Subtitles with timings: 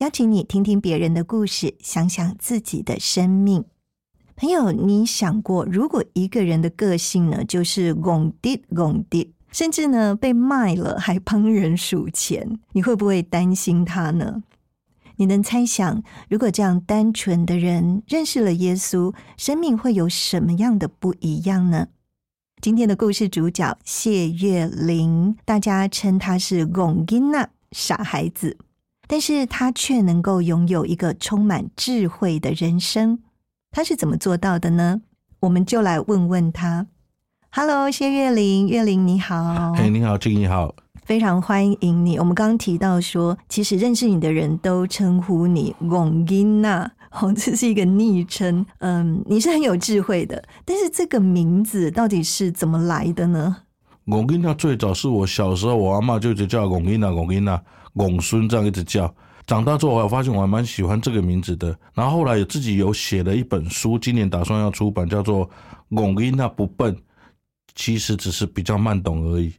[0.00, 3.66] 邀请你听听别人的故事，想想自己的生命。
[4.34, 14.42] 朋友，你想过，如果一个人的个性呢，就是拱地拱地，甚至呢被卖了还帮人数钱，你会不会担心他呢？
[15.16, 21.88] 你能猜想，如果这样单纯的人认识了耶稣，生命会有什么样的不一样呢？
[22.62, 28.56] 今天的故事主角谢月玲，大家称她是龚金娜傻孩子，
[29.12, 33.18] 但是他却能够拥有一个充满智慧的人生。
[33.72, 35.00] 他是怎么做到的呢？
[35.40, 36.86] 我们就来问问他。
[37.50, 39.72] Hello，谢月玲，月玲你好。
[39.74, 40.72] 嘿，你好，静怡好。
[41.02, 42.18] 非常欢迎你。
[42.18, 48.64] 我们刚刚提到说，其实认识你的人都称呼你“龚英娜”，哦，这是一个昵称。
[48.78, 53.56] 嗯，你是很有智慧的，但是这个名字到底是怎么来的呢？
[54.06, 57.60] 龚英娜最早是我小时候，我阿妈就一直叫龚英娜、龚英娜、
[57.94, 59.12] 龚孙这样一直叫。
[59.46, 61.76] 长大之后，我发现我还蛮喜欢这个名字的。
[61.92, 65.48] 然后后来也自己有写了一本书，今年打算要出版，叫做
[65.92, 66.94] 《龚英娜不笨》，
[67.74, 69.52] 其实只是比较慢懂而已。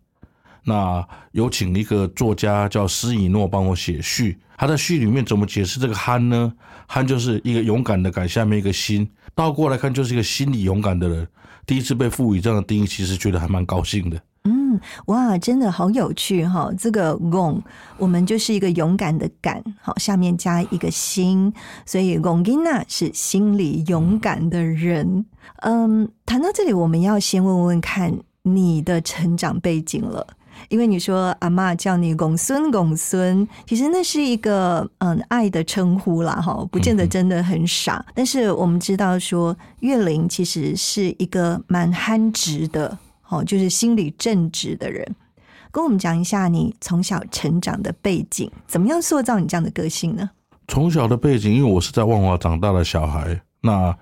[0.64, 6.54] 那有请一个作家叫施以诺帮我写序，他在序里面怎么解释这个“憨”呢
[6.88, 11.28] ？“憨”就是一个勇敢的“敢”，下面一个“心”，倒过来看就是一个心理勇敢的人。
[11.66, 14.22] 第一次被赋予这样的定义，其实觉得还蛮高兴的。
[14.44, 16.72] 嗯，哇，真的好有趣哈！
[16.78, 17.62] 这个“龚”
[17.98, 21.54] 我们就是一个勇敢的“敢”，好，下面加一个“心”，
[21.86, 25.26] 所以龚 o 娜是心里勇敢的人。
[25.58, 30.26] 嗯，谈到这里，我们要先问问看你的成长背景了。
[30.70, 38.06] 因为你说阿妈叫你公孙公孙，其实那是一个嗯爱的称呼啦，哈，不见得真的很傻。
[38.14, 42.96] 但是我们知道说岳林其实是一个蛮憨直的，
[43.32, 45.16] 哦，就是心理正直的人。
[45.72, 50.30] 跟我们讲一下你从小成长的背景，怎么样塑造你这样的个性呢？
[50.68, 53.98] 从小的背景，因为我是在万华长大的小孩，那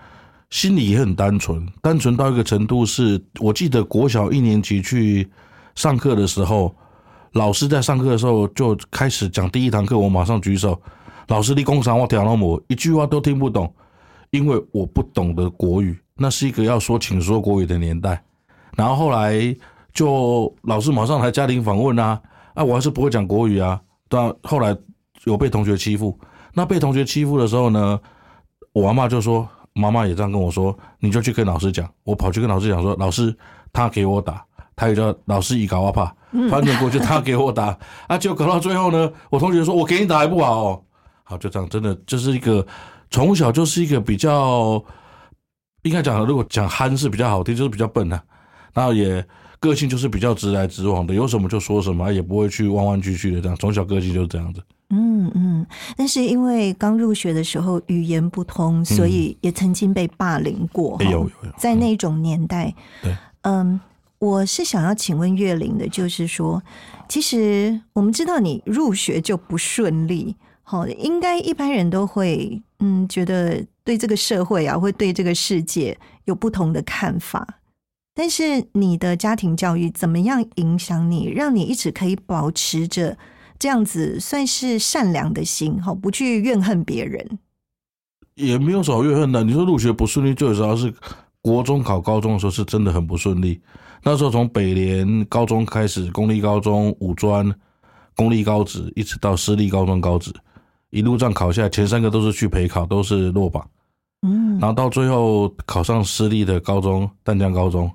[0.49, 5.29] 心里也很单纯，单纯到一个程度，是我记得国小一年级去。
[5.75, 6.75] 上课的时候，
[7.33, 10.77] 老师在上课的时候就开始讲第一堂课，我马上举手。
[11.27, 13.73] 老师，你工商我听到我一句话都听不懂，
[14.31, 18.21] 因为我不懂得国语，那是一个要说请说国语的年代。
[18.79, 19.33] 然后后来
[19.93, 22.19] 就老师马上来家庭访问啊，
[22.53, 23.79] 啊，我还是不会讲国语啊。
[24.07, 24.73] 但后来
[25.25, 26.17] 有被同学欺负，
[26.53, 27.99] 那被同学欺负的时候呢，
[28.71, 31.89] 我阿妈就说，妈妈也这样跟我说，你就去跟老师讲。
[32.05, 33.35] 我跑去跟老师讲说，老师
[33.73, 34.45] 他给我打。
[34.77, 36.05] 他也叫老师一搞阿怕，
[36.49, 40.83] 翻转过去他给我打， 啊，结果搞到最后呢，我同学说我给你打还不好，哦，
[41.23, 42.65] 好就这样，真的就是一个
[43.11, 44.81] 从小就是一个比较
[45.81, 48.23] 应该讲，如果讲憨是比较好听，就是比较笨的，
[48.73, 49.25] 然后也
[49.59, 54.61] 个性就是比较直来直往的，有什么就说什么，也不会去弯弯曲曲的这样，从小个性就是这样子。
[54.89, 55.65] 嗯嗯，
[55.95, 60.97] 但是因为刚入学的时候语言不通，所以也曾经被霸凌过。
[61.03, 63.79] 有有有，在那种年代，对，嗯。
[64.17, 66.61] 我是想要请问月玲的，就是说，
[67.07, 77.47] 其实我们知道你入学就不顺利，好，应该一般人都会，嗯，觉得对这个社会啊，会对这个世界有不同的看法。
[78.13, 83.17] 但是你的家庭教育怎么样影响你，让你一直可以保持着
[83.57, 87.39] 这样子算是善良的心，哈，不去怨恨别人，
[88.35, 89.43] 也没有什么怨恨的。
[89.43, 90.93] 你说入学不顺利，最主要是
[91.41, 93.61] 国中考高中的时候是真的很不顺利。
[94.03, 97.53] 那时候从北联高中开始，公立高中、五专、
[98.15, 100.33] 公立高职，一直到私立高中高职，
[100.89, 103.65] 一路这样考下来，前三个都是去陪考，都是落榜。
[104.21, 107.89] 嗯，然后到最后考上私立的高中，淡江高中，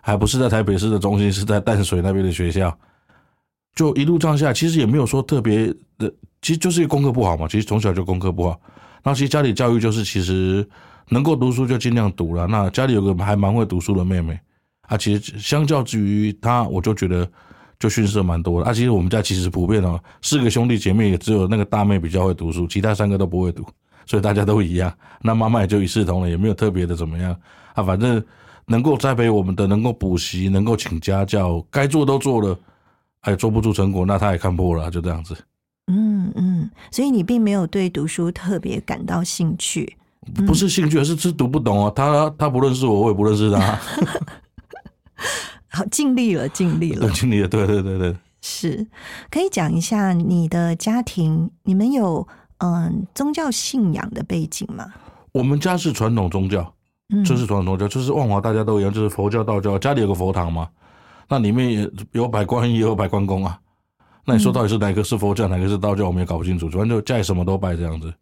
[0.00, 2.76] 还不是在台北市的中心，是在淡水那边的学校。
[3.74, 6.12] 就一路这样下，其实也没有说特别的，
[6.42, 7.46] 其实就是功课不好嘛。
[7.46, 8.60] 其实从小就功课不好，
[9.04, 10.68] 那其实家里教育就是，其实
[11.10, 12.46] 能够读书就尽量读了。
[12.48, 14.36] 那家里有个还蛮会读书的妹妹，
[14.88, 17.30] 啊，其实相较之于她，我就觉得
[17.78, 18.68] 就逊色蛮多的。
[18.68, 23.64] 啊，其实我们家其实普遍哦，四个兄弟姐妹也只有那个大妹比较会读书，其他三个都不会读，
[24.06, 24.92] 所以大家都一样。
[25.22, 27.36] 那妈妈也就一视同仁，也没有特别的怎么样
[27.74, 28.20] 啊，反正
[28.68, 32.56] 能够栽培我们的，能够补习，能够请家教，该做都做了，
[33.22, 35.36] 哎，做不出成果，那他也看破了，就这样子。
[35.90, 39.96] 嗯嗯，所以你并没有对读书特别感到兴趣。
[40.46, 41.92] 不是兴趣，而是是读不懂哦。
[41.96, 43.78] 他他不认识我，我也不认识他。
[45.70, 47.48] 好，尽力了，尽力了， 尽力了。
[47.48, 48.86] 对对对对，是
[49.30, 52.28] 可以讲一下你的家庭，你们有
[52.58, 54.92] 嗯宗教信仰的背景吗？
[55.32, 56.74] 我们家是传统宗教，
[57.10, 60.68] 嗯，这是传统宗教，就是万华大家都一样，就是佛教、道教，家里有个佛堂嘛，
[61.28, 63.58] 那里面也有摆观音，也有摆关公啊。
[64.24, 66.68] 那你说到底是哪个是佛教，哪个是道教，我们也搞不清楚。
[66.68, 68.12] 反正就家里什么都拜这样子。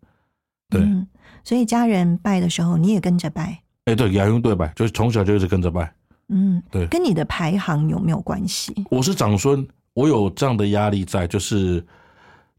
[0.71, 1.07] 对，嗯
[1.43, 3.59] 所以家人拜的时候，你也跟着拜。
[3.87, 5.93] 哎，对，亚用对拜，就是从小就一直跟着拜。
[6.29, 8.75] 嗯，对跟你的排行有没有关系？
[8.91, 11.85] 我是长孙，我有这样的压力在，就是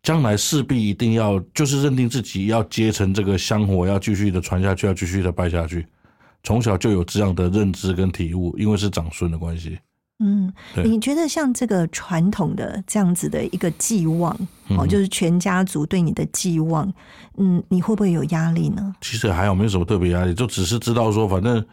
[0.04, 5.86] 将来势必一定要，就是认定自己要接成这个香火，要继续的传下去，要继续的拜下去。
[6.44, 9.78] 从小就有这样的认知跟体悟，因为是长孙的关系。
[10.20, 14.34] 嗯，对你觉得像这个传统的这样子的一个寄望，
[14.70, 16.92] 哦，嗯就是全家族对你的寄望，
[17.38, 18.96] 嗯，你会不会有压力呢？
[19.00, 21.64] 其实还好，没有什么特别压力，就只是知道说，反正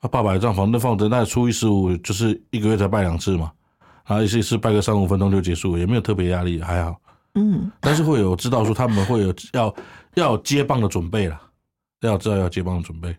[0.00, 3.50] 啊爸爸也这样，反正放着，那初一十五就是一个月才拜两次嘛，
[4.06, 6.94] 然后一次一次拜个三五分钟就结束，也没有特别压力，还好。
[7.36, 9.74] 嗯，但是会有知道说他们会有要
[10.12, 11.40] 要接棒的准备了，
[12.02, 13.16] 要知道要接棒的准备。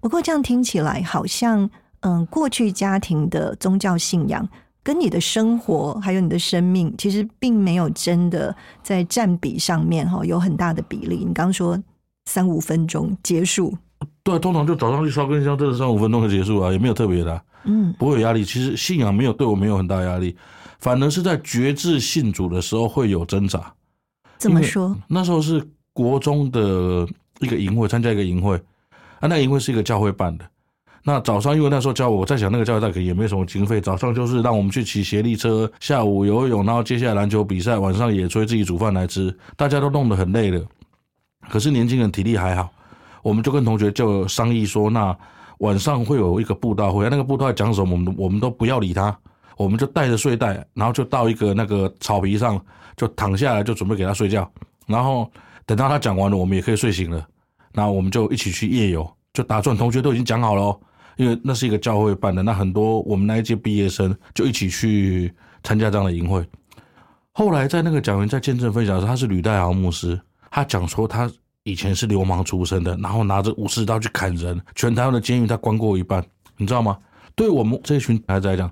[0.00, 1.68] 不过这样听起来好像，
[2.00, 4.48] 嗯，过去家庭的宗教信仰
[4.82, 11.16] 跟你的生活还有你的生命，其实并没有真的在占比上面哈有很大的比例。
[11.16, 11.76] 你刚刚说
[12.26, 13.76] 三五分钟结束，
[14.22, 18.44] 对，通常就早上去烧根香，真的三五分钟就结束啊，也没有特别的啊、嗯不会有压力。
[18.44, 20.36] 其实信仰没有对我没有很大压力，
[20.78, 23.72] 反而是在觉知信主的时候会有挣扎。
[24.38, 24.96] 怎么说？
[25.08, 27.08] 那时候是国中的
[27.40, 28.60] 一个营会，参加一个营会
[29.28, 30.44] 那因为是一个教会办的。
[31.02, 40.60] 那早上因为那时候教我，我在想那个教会大概也没什么经费，早上就是让我们去骑斜力车，下午游泳，然后接下来篮球比赛，晚上野炊自己煮饭来吃，大家都弄得很累了。
[41.48, 42.68] 可是年轻人体力还好，
[43.22, 45.16] 我们就跟同学就商议说，那
[45.58, 49.16] 晚上会有一个布道会，那个布道讲什么，我们我们都不要理他，
[49.56, 52.60] 我们就带着睡袋，然后就到一个那个草皮上，
[52.96, 54.50] 就躺下来，就准备给他睡觉。
[54.88, 55.30] 然后
[55.64, 57.24] 等到他讲完了，我们也可以睡醒了，
[57.72, 60.80] 然后我们就一起去夜游，就打算同学都已经讲好了，
[61.16, 65.30] 因为那是一个教会办的，那很多我们那一届毕业生就一起去
[65.62, 66.42] 参加这样的营会。
[67.32, 70.18] 后来在那个讲员在见证分享的时候，他是吕代豪牧师，
[70.50, 71.30] 他讲说他
[71.64, 76.24] 以前是流氓出身的，然后拿着武士刀去砍人，全台湾的监狱他关过一半，
[76.56, 76.96] 你知道吗？
[77.34, 78.70] 对我们这群孩子来讲，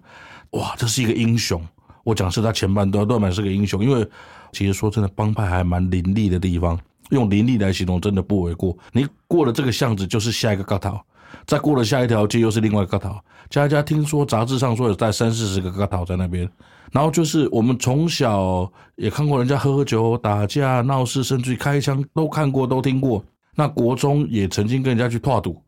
[0.53, 1.63] 哇，这是一个英雄。
[2.05, 4.09] 我讲是他前半段，段满是个英雄，因为
[4.51, 6.81] 其实说真的，帮派还蛮林立的地方，
[7.11, 8.77] 用林立来形容真的不为过。
[8.93, 10.99] 你过了这个巷子，就是下一个高头，
[11.47, 13.17] 再过了下一条街又是另外一个高头。
[13.51, 16.49] 家家听说杂志上说有带三四十个高头在那边，
[16.91, 23.25] 然后就是我们从小也看过人家喝喝酒、打架、闹事，甚至于开枪都看过、都听过。
[23.55, 25.63] 那国中也曾经跟人家去拓赌，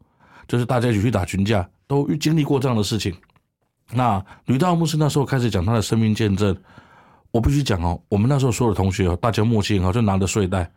[0.48, 3.14] 就是大家一起去打群架，都经历过这样的事情。
[3.92, 6.56] 那吕道牧师那时候开始讲他的生命见证，
[7.30, 10.68] 我必须讲哦，我们那时候所有的同学哦，大家默契很好，就拿着睡袋，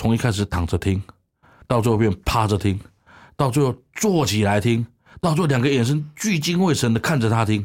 [0.00, 0.98] 从一开始躺着听，
[1.66, 2.80] 到最后变趴着听，
[3.36, 4.86] 到最后坐起来听，
[5.20, 7.62] 到最后两个眼神聚精会神的看着他听，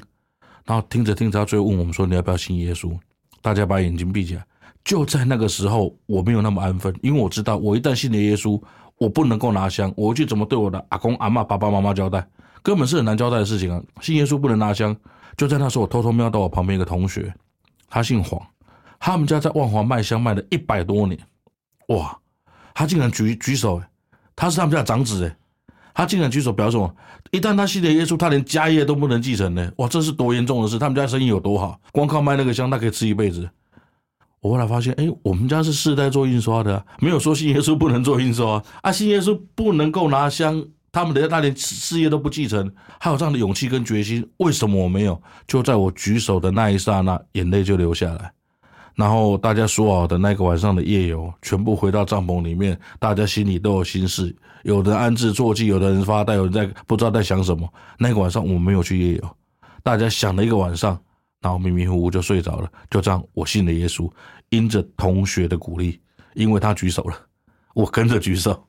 [0.65, 2.93] 然后听着听着，他最后问我们说：“你要不要信耶稣？”
[3.41, 4.45] 大家把眼睛闭起来。
[4.83, 8.61] 就在那个时候，我没有那么安分，因为我知道，我一旦信了耶稣，
[8.97, 12.27] 我不能够拿香，我回去怎么对我的阿公、阿嬷、爸爸妈妈交代？
[12.61, 13.81] 根本是很难交代的事情啊！
[14.01, 14.93] 信耶稣不能拿香，
[15.37, 17.33] 就在那时候，我偷偷瞄到我旁边一个同学，
[17.87, 18.45] 他姓黄，
[18.99, 21.17] 他们家在万华卖香卖了一百多年，
[21.87, 22.13] 哇！
[22.75, 23.81] 他竟然举举手，
[24.35, 25.35] 他是他们家长子哎，
[25.93, 26.95] 他竟然举手表示什么？
[27.31, 29.71] 一旦他信了耶稣，他连家业都不能继承呢！
[29.77, 30.77] 哇，这是多严重的事！
[30.77, 33.49] 他们家生意有多好，光靠卖那个香，他可以吃一辈子。
[34.41, 45.19] 我后来发现，哎，我们家是世代做印刷的、没有说信耶稣不能做印刷啊，啊，信耶稣不能够拿香，他们的他连事业都不继承，还有这样的勇气跟决心，为什么我没有？
[45.47, 48.31] 就在我举手的那一刹那，眼泪就流下来。
[48.95, 54.33] 然后大家说好的那个晚上的夜游，全部回到帐篷里面，大家心里都有心事，
[54.63, 57.67] 有的安置坐骑，有的人发呆，有人在不知道在想什么。
[57.99, 59.37] 那个晚上我没有去夜游，
[59.83, 60.97] 大家想了一个晚上，
[61.41, 62.71] 然后迷迷糊糊就睡着了。
[62.89, 64.09] 就这样，我信了耶稣，
[64.49, 65.99] 因着同学的鼓励，
[66.33, 67.15] 因为他举手了，
[67.73, 68.65] 我跟着举手。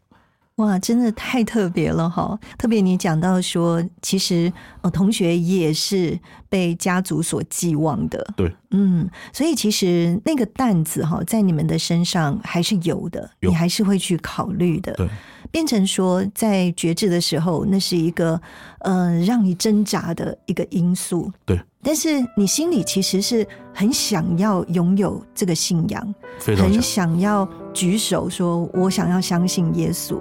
[0.56, 2.38] 哇，真的太特别了哈！
[2.56, 15.06] 特别你讲到说，其实呃，同学也是被家族所寄望的，对，嗯，所以其实那个担子哈，在你们的身上还是有的，有你还是会去考虑的，对，
[15.50, 18.40] 变成说在决志的时候，那是一个
[18.78, 26.02] 呃让你挣扎的一个因素，对，但是你心里其实是很想要拥有这个信仰，
[26.38, 27.46] 很非常想，想要
[27.76, 30.16] 举手说，我想要相信耶稣，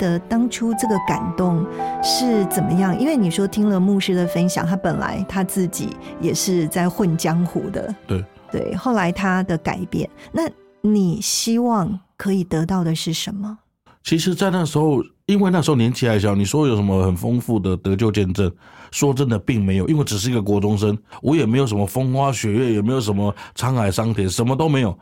[0.00, 1.64] 得当初这个感动
[2.02, 2.98] 是怎么样？
[2.98, 5.90] 因为你说听了牧师的分享，他本来他自己
[6.20, 10.48] 也是在混江湖的，对对，后来他的改变，那
[10.80, 13.58] 你希望可以得到的是什么？
[14.02, 18.50] 其实，在那时候，因为那时候年纪还小，你说有什么很丰富的得救见证？
[18.90, 24.98] 说真的，并没有，因为只是一个国中生，我也没有什么风花雪月，也没有什么沧海桑田，什么都没有。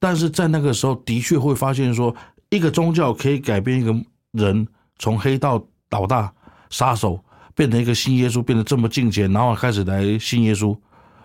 [0.00, 2.14] 但是在那个时候，的确会发现说，
[2.50, 3.94] 一个宗教可以改变一个
[4.32, 4.66] 人
[4.98, 6.32] 从黑道老大、
[6.68, 7.22] 杀手
[7.54, 10.76] 变成一个信耶稣，变得这么敬虔，然后开始来信耶稣，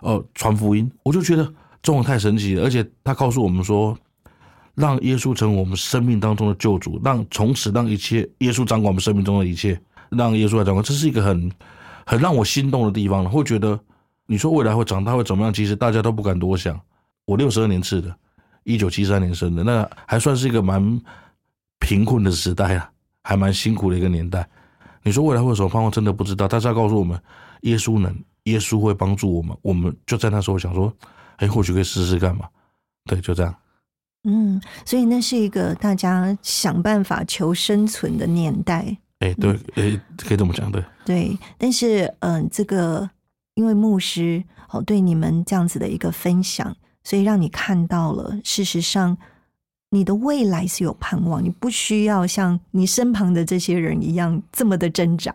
[0.01, 0.91] 呃，传福音。
[1.03, 1.43] 我就觉得
[1.81, 3.97] 这种太神奇了，而且他告诉我们说，
[4.73, 11.51] 让耶稣成为我们生命当中的救主，让从此让一切耶稣掌管我们生命中的一切，让耶稣来掌管，这是一个很
[12.05, 13.29] 很让我心动的地方了。
[13.29, 13.79] 会觉得
[14.25, 15.53] 你说未来会长大会怎么样？
[15.53, 16.79] 其实大家都不敢多想。
[17.25, 18.15] 我六十二年次的，
[18.63, 21.01] 一九七三年生的，那还算是一个蛮
[21.79, 22.89] 贫困的时代啊，
[23.25, 24.47] 还蛮辛苦的一个年代。
[25.01, 25.91] 你说未来会有什么盼望？
[25.91, 26.47] 真的不知道。
[26.47, 27.19] 但是他告诉我们，
[27.61, 29.57] 耶稣能，耶稣会帮助我们。
[29.63, 30.93] 我们就在那时候想说，
[31.37, 32.47] 哎，或许可以试试看嘛。
[33.05, 33.55] 对，就这样。
[34.23, 40.83] 嗯，所以那是一个大家想办法求生存的年代，哎，对，哎，可以这么讲，对。
[41.03, 41.37] 对。
[41.57, 43.09] 但是，嗯、这个
[43.53, 49.15] 因为牧师哦对你们这样子的一个分享，所以让你看到了，事实上
[49.95, 55.33] 你的未来是有盼望，你不需要像你身旁的这些人一样这么的挣扎。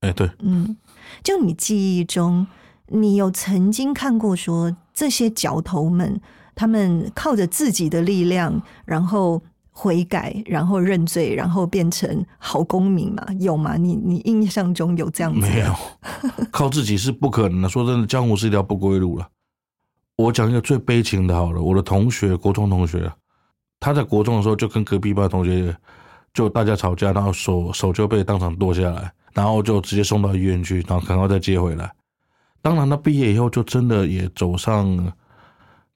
[0.00, 0.76] 哎，对，嗯，
[1.22, 2.46] 就你记忆中，
[2.88, 6.20] 你有曾经看过说这些角头们，
[6.54, 13.26] 他们靠着自己的力量，然后悔改，然后认罪，然后变成好公民嘛？
[13.40, 13.78] 有吗？
[13.78, 15.34] 你你印象中有这样？
[15.34, 15.74] 没有，
[16.52, 17.68] 靠自己是不可能的。
[17.70, 19.26] 说真的，江湖是一条不归路了。
[20.16, 23.10] 我讲一个最悲情的，好了，我的同学，国中同学，
[23.80, 25.76] 他在国中的时候就跟隔壁班同学
[26.32, 31.92] 就大家吵架，然后手手就被当场剁下来，然后就直接送到医院去，然后赶快再接回来。
[32.62, 35.12] 当然，他毕业以后就真的也走上，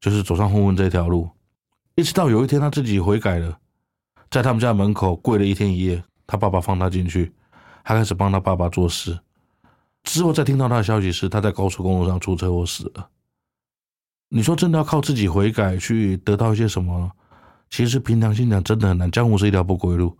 [0.00, 1.28] 就是走上混混这条路，
[1.94, 3.58] 一直到有一天他自己悔改了，
[4.30, 7.32] 在他们家门口跪了一天一夜，他爸爸放他进去，
[7.82, 9.18] 他开始帮他爸爸做事。
[10.04, 13.08] 之后再听到他的消息是他在高速公路上出车祸死了。
[14.28, 17.10] 你说真的要靠自己悔改去得到一些什么？
[17.70, 19.10] 其实平常心讲，真的很难。
[19.10, 20.16] 江湖是一条不归路。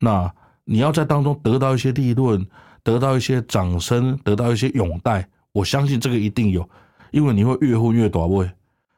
[0.00, 0.32] 那
[0.64, 2.46] 你要在当中得到一些利润，
[2.82, 6.68] 得到一些掌声，得到一些拥戴，我相信这个一定有，
[7.10, 8.50] 因为你会越混越短位，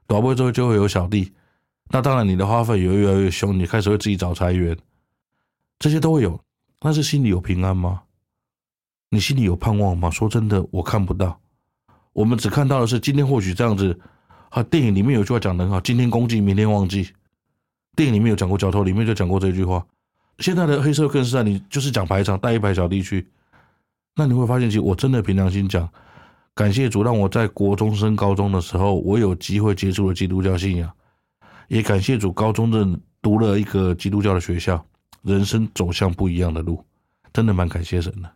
[0.06, 1.32] 短位之后就会有小弟。
[1.88, 4.76] 那当然，你的花费也会越来越凶，你开始会自己找裁员，
[5.78, 6.38] 这些都会有。
[6.80, 8.02] 但是心里有平安吗？
[9.08, 10.10] 你心里有盼望吗？
[10.10, 11.40] 说真的，我看不到。
[12.12, 13.98] 我们只看到的是今天或许这样子。
[14.50, 17.10] 啊，电影里面有句话讲的很好：“今天公祭，明天忘记。”
[17.96, 19.84] 电影里面有讲过，角头里面就讲过这句话。
[20.38, 23.26] 现在的黑社会更是啊，你就是讲排场，带一排小弟去，
[24.14, 25.88] 那你会发现，其实我真的凭良心讲，
[26.54, 30.92] 感谢主让我在国中升高中的时候，我有机会接触了基督教信仰，
[31.68, 32.86] 也感谢主，高中的
[33.22, 34.84] 读了一个基督教的学校，
[35.22, 36.84] 人生走向不一样的路，
[37.32, 38.30] 真的蛮感谢神的。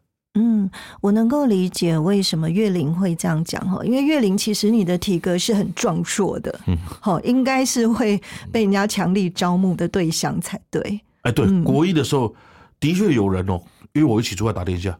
[0.60, 8.20] 嗯，我能够理解为什么岳林会这样讲哈，因为岳林其实你的体格是很壮硕的，嗯，好，应该是会
[8.52, 11.00] 被人家强力招募的对象才对。
[11.22, 12.34] 哎，对，国一的时候
[12.78, 13.60] 的确有人哦，
[13.92, 14.98] 约我一起出来打天下，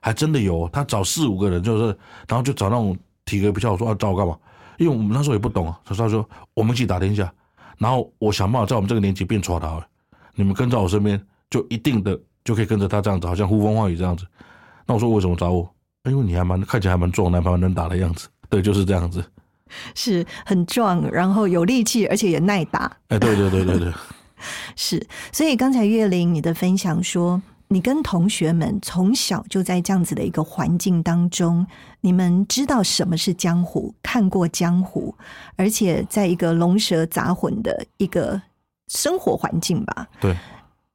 [0.00, 1.86] 还真的有，他找四五个人，就是
[2.28, 4.36] 然后就找那种体格比较，我说啊，找我干嘛？
[4.78, 7.32] 因为我们那时候也不懂啊，他说说我们一起打天下，
[7.78, 9.82] 然后我想办法在我们这个年纪变出头，
[10.34, 11.20] 你们跟在我身边
[11.50, 12.18] 就一定的。
[12.46, 14.24] 就可以跟着他这样子，好像呼风唤雨这样子。
[14.86, 15.68] 那我说为什么找我？
[16.04, 18.28] 因为你还蛮看起来还蛮壮，男朋友能打的样子。
[18.48, 19.24] 对，就是这样子，
[19.96, 22.96] 是很壮，然后有力气，而且也耐打。
[23.08, 23.92] 哎，对对对对对，
[24.76, 25.04] 是。
[25.32, 31.66] 所以刚才岳林你的分享说，你跟同学们从小就在这样子的一个环境当中，
[32.00, 35.12] 你们知道什么是江湖，看过江湖，
[35.56, 38.40] 而且在一个龙蛇杂混的一个
[38.86, 40.06] 生活环境吧。
[40.20, 40.36] 对。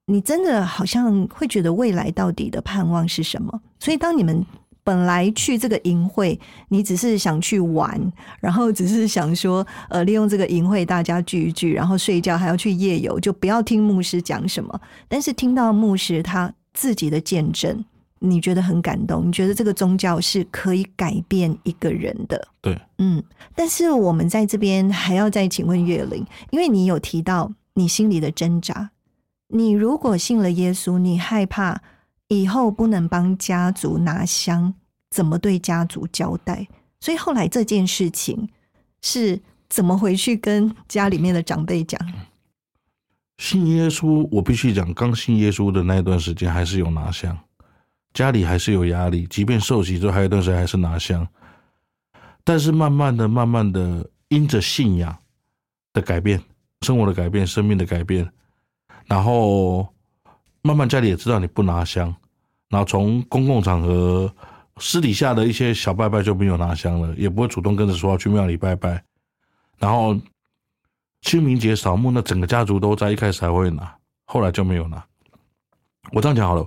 [0.07, 3.61] 你真的好像会觉得未来到底的盼望是什么？
[3.79, 4.45] 所以当你们
[4.83, 6.37] 本来去这个淫会，
[6.69, 7.99] 你只是想去玩，
[8.39, 14.81] 然后只是想说，呃，利用这个淫会大家聚一聚，然后睡觉还要去夜游，就不要听牧师讲什么。
[15.07, 17.85] 但是听到牧师他自己的见证，
[18.19, 22.47] 你觉得很感动，你觉得这个宗教是可以改变一个人的。
[22.59, 23.23] 对，嗯。
[23.55, 28.89] 但是我们在这边还要再请问月玲，因为你有提到你心里的挣扎。
[29.51, 31.81] 你如果信了耶稣，你害怕
[32.27, 34.73] 以后不能帮家族拿香，
[35.09, 36.67] 怎么对家族交代？
[36.99, 38.49] 所以后来这件事情
[39.01, 41.99] 是怎么回去跟家里面的长辈讲？
[43.37, 47.37] 信耶稣，我必须讲，刚信耶稣的那一段时间还是有拿香，
[48.13, 51.27] 家里还是有压力，即便受洗之后还有一段时间还是拿香，
[52.43, 55.17] 但是慢慢的、慢慢的，因着信仰
[55.91, 56.41] 的改变，
[56.81, 58.31] 生活的改变，生命的改变。
[59.11, 59.85] 然后
[60.61, 62.15] 慢慢家里也知道你不拿香，
[62.69, 64.33] 然后从公共场合
[64.77, 69.03] 私底下的一些小拜拜就没有拿香了，也不会主动跟着说要去庙里拜拜。
[69.79, 70.17] 然后
[71.23, 73.93] 清明节扫墓，那整个家族都在，一开始还会拿，
[74.27, 75.03] 后来就没有拿。
[76.13, 76.65] 我这样讲好了，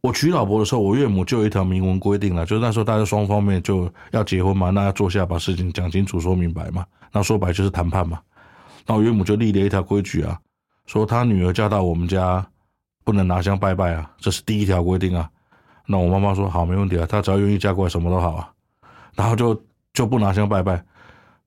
[0.00, 6.84] 我娶老婆的时候，我岳母就有一条明文规定了，就是那时候大家双方面就要结婚嘛，那要坐下把事情讲清楚、说明白嘛。
[7.12, 8.20] 那说白就是谈判嘛。
[8.84, 10.36] 那我岳母就立了一条规矩啊。
[10.88, 12.44] 说他女儿嫁到我们家，
[13.04, 15.30] 不能拿香拜拜啊，这是第一条规定啊。
[15.86, 18.50] 那我妈妈说好，没问题啊，她只要愿意嫁过来，什么都好啊。
[19.14, 20.82] 然后就就不拿香拜拜。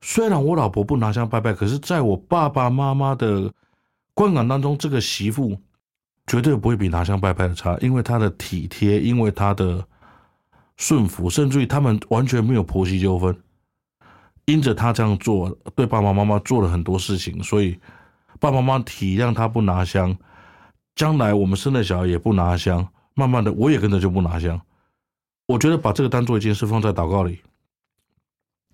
[0.00, 3.52] 虽然我老婆不拿香拜拜，可是在我爸爸妈妈的
[4.14, 5.58] 观感当中，这个媳妇
[6.28, 9.84] 绝对不会比拿香拜拜的差，因为她的体贴，因为她的
[10.76, 13.36] 顺服，甚至于他们完全没有婆媳纠纷。
[14.44, 17.76] 因着她这样做，对爸爸妈妈做了很多事情，所以。
[18.42, 20.18] 爸爸妈妈体谅他不拿香，
[20.96, 24.60] 将来我们生的小孩也不拿香，慢慢的我也跟着就不拿香。
[25.46, 27.40] 我觉得把这个当做一件事放在祷告里，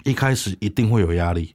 [0.05, 1.55] 一开始一定会有压力，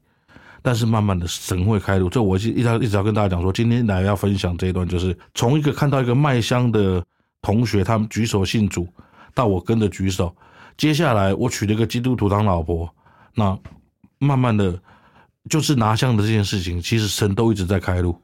[0.62, 2.08] 但是慢慢的神会开路。
[2.08, 7.04] 这我一一直一直要跟大家讲说，今天来要分享这一段，就是从一个看到一个卖香的
[7.42, 8.88] 同学，他们举手信主，
[9.34, 10.36] 到我跟着举手，
[10.78, 12.88] 接下来我娶了一个基督徒当老婆，
[13.34, 13.58] 那
[14.20, 14.80] 慢慢的。
[15.50, 18.16] 就是拿香的这件事情，其实神都一直在开路，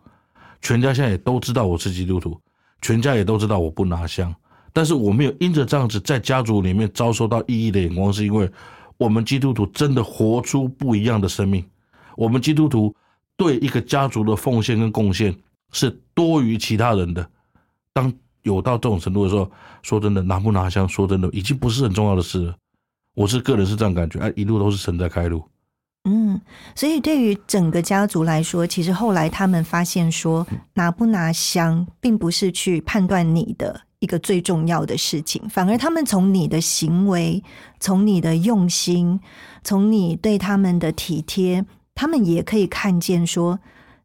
[0.62, 2.40] 全家现在也都知道我是基督徒，
[2.82, 4.34] 全家也都知道我不拿香，
[4.72, 8.50] 但是我没有因着这样子在家族里面遭受到异议的眼光，是因为
[8.98, 11.64] 我们基督徒真的活出不一样的生命，
[12.16, 12.96] 我们基督徒
[13.36, 15.36] 对一个家族的奉献跟贡献
[15.72, 17.30] 是多于其他人的。
[17.94, 18.12] 当
[18.44, 19.50] 有到这种程度的时候，
[19.82, 22.56] 说真的，拿不拿香，说真的，已经不是很重要的事了。
[23.14, 25.44] 我是个人是这样感觉，哎，一路都是神在开路。
[26.12, 26.42] 嗯，
[26.74, 37.44] 所以对于整个家族来说，其实后来他们发现说，拿不拿香，并不是去判断你的一个最重要的事情，反而他们从你的行为、
[37.80, 39.20] 从你的用心、
[39.64, 43.60] 从你对他们的体贴，他们也可以看见说，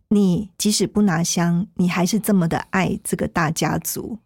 [0.08, 4.18] 你即使不拿香，你还是这么的爱这个大家族。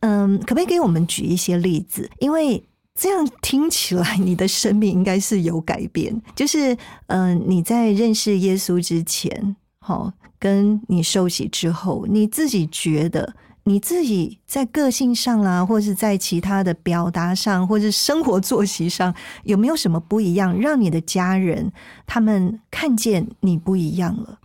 [0.00, 2.10] 嗯，可不可以给我们举一些例子？
[2.18, 6.20] 因为这样听起来，你的生命应该是有改变。
[6.36, 6.76] 就是，
[7.06, 21.72] 嗯，你在认识耶稣之前，好，跟你受洗之后，你自己觉得你自己在个性上啦，或是在其他的表达上，或是生活作息上，有没有什么不一样，让你的家人
[22.06, 24.38] 他们看见你不一样了？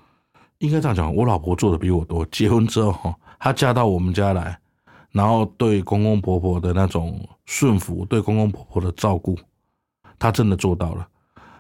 [0.60, 2.26] 应该这样讲，我老婆做的比我多。
[2.28, 4.58] 结婚之后，哈，她嫁到我们家来。
[5.12, 9.38] 然后对公公婆婆的那种顺服，对公公婆婆的照顾，
[10.20, 11.08] 他真的做到了。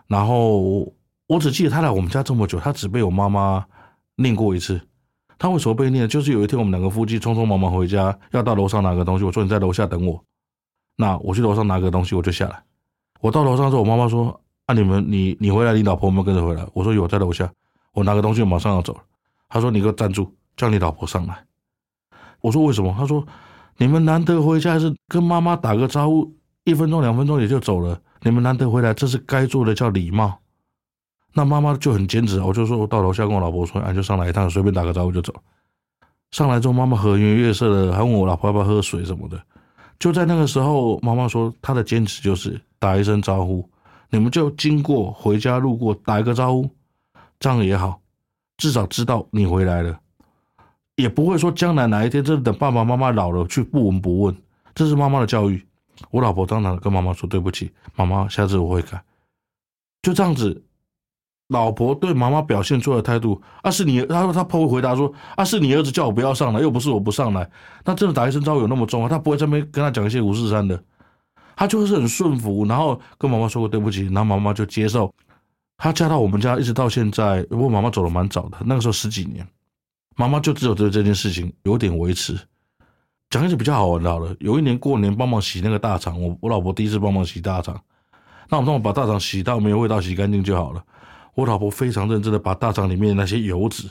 [0.07, 0.93] 然后
[1.27, 3.65] 我只记得他来我们家这么久，他只被我妈妈
[4.15, 4.79] 念过一次。
[5.39, 6.07] 他为什么被念？
[6.07, 10.23] 就是有一天我们两个夫妻匆匆忙忙回家，要到楼上拿个东西，我说你在楼下等我。
[10.95, 12.63] 那我去楼上拿个东西，我就下来。
[13.21, 17.51] 我到楼上之后，我妈妈说：“啊，你们你你回来，你老婆有没有跟着回来？”我说：“有，在楼下。”
[17.93, 19.01] 我拿个东西，马上要走了。
[19.47, 21.45] 她说：“你给我站住，叫你老婆上来。”
[22.41, 23.25] 我说：“为什么？”他说
[23.77, 26.31] ：“你们难得回家，还是跟妈妈打个招呼，
[26.63, 27.99] 一分钟两分钟也就走了。
[28.21, 30.37] 你们难得回来，这是该做的，叫礼貌。”
[31.33, 35.33] 那妈妈就很坚持，我就说我到楼下跟我老婆说：“啊，就上来一趟，随便打个招呼就走。”
[36.31, 39.41] 上来之后，妈妈和颜悦色的，还问我老婆要不要喝水什么的。
[39.99, 43.67] 就在那个时候，妈妈说她的坚持就是打一声招呼，
[44.09, 46.69] 你们就经过回家路过打一个招呼，
[47.39, 47.99] 这样也好，
[48.57, 49.97] 至少知道你回来了，
[50.97, 54.37] 也不会说将来哪一天真的等爸爸妈妈老了去不闻不问。
[54.75, 55.65] 这是妈妈的教育。
[56.11, 59.01] 我老婆当然跟妈妈说对不起，妈妈，下次我会改。
[60.01, 60.61] 就这样子。
[61.47, 67.49] 老婆对妈妈表现出的态度，啊是你，他说他婆婆回答说，啊是你儿子叫我不要上来，又不是我不上来，
[67.85, 69.07] 那真的打一声招呼有那么重啊？
[69.07, 70.83] 他不会这边跟他讲一些五四三的，
[71.55, 75.09] 他就是很顺服，然后跟妈妈说过对不起，然后妈妈就接受。
[75.77, 79.47] 他嫁到我们家一直到现在，不过妈妈走的蛮早的，那个时候十几年，
[80.17, 82.37] 妈妈就只有对这件事情有点维持。
[83.29, 87.79] 讲一些比较好玩的，好了，有一年过年帮忙洗那个大肠，我我老婆第一次帮忙洗大肠，
[88.49, 90.83] 那我们把大肠洗到没有味道，洗干净就好了。
[91.35, 93.87] 我老婆非常认真的把大肠里面那些油脂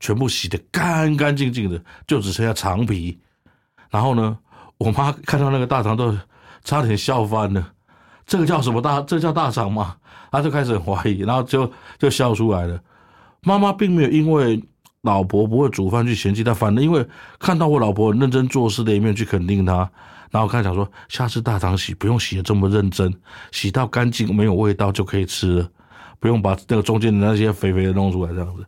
[0.00, 3.18] 全部洗得干干净净的，就只剩下肠皮。
[3.90, 4.38] 然后呢，
[4.78, 6.16] 我妈看到那个大肠都
[6.64, 7.72] 差点笑翻了。
[8.24, 9.00] 这个叫什么大？
[9.02, 9.96] 这叫大肠吗？
[10.30, 12.80] 她就开始很怀疑，然后就就笑出来了。
[13.42, 14.62] 妈妈并没有因为
[15.06, 17.06] 老婆不会煮饭去嫌弃她，反正因为
[17.38, 19.90] 看到我老婆认真做事的一面去肯定她。
[20.32, 23.14] 然后开始说，下次大肠洗不用洗的这么认真，
[23.52, 25.70] 洗到干净没有味道就可以吃了。
[26.18, 28.66] 不用把那个中间的那些肥肥的弄出来，这样子，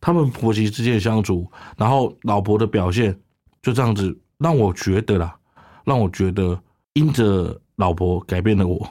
[0.00, 1.46] 他们婆媳之间的相处，
[1.76, 3.16] 然后老婆的表现
[3.62, 5.36] 就这样子，让我觉得啦，
[5.84, 6.58] 让我觉得
[6.94, 8.86] 因着老婆改变了我，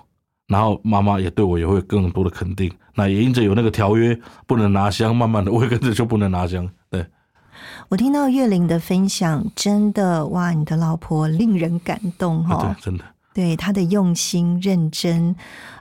[0.48, 6.68] 然后妈妈也对我也会更多的肯定，那也因着有那个条约不能拿香，慢慢的我也跟着就不能拿香。
[7.56, 13.06] 对，我听到月玲的分享，真的哇，你的老婆令人感动哈，对，真的。
[13.34, 15.36] 对她的用心认真，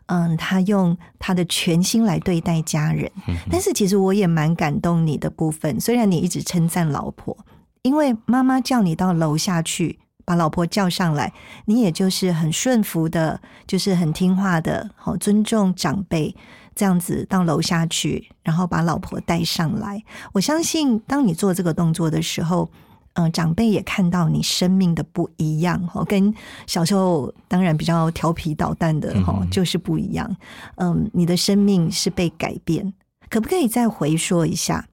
[0.07, 3.09] 嗯，他用她的全心来对待家人。
[3.49, 7.37] 但是其实我也蛮感动你的部分，虽然你一直称赞老婆，
[7.83, 11.33] 因为妈妈叫你到楼下去把老婆叫上来，
[11.67, 16.35] 你也就是很顺服的，就是很听话的，好尊重长辈，
[16.75, 20.03] 这样子到楼下去，然后把老婆带上来。
[20.33, 22.71] 我相信，当你做这个动作的时候。
[23.17, 26.35] 嗯，长辈也看到你生命的不一样哈，跟
[26.67, 30.37] 小时候当然比较调皮捣蛋的哈，就是不一样。
[30.79, 32.93] 嗯，你的生命是被改变，
[33.31, 34.89] 可不可以再回说一下？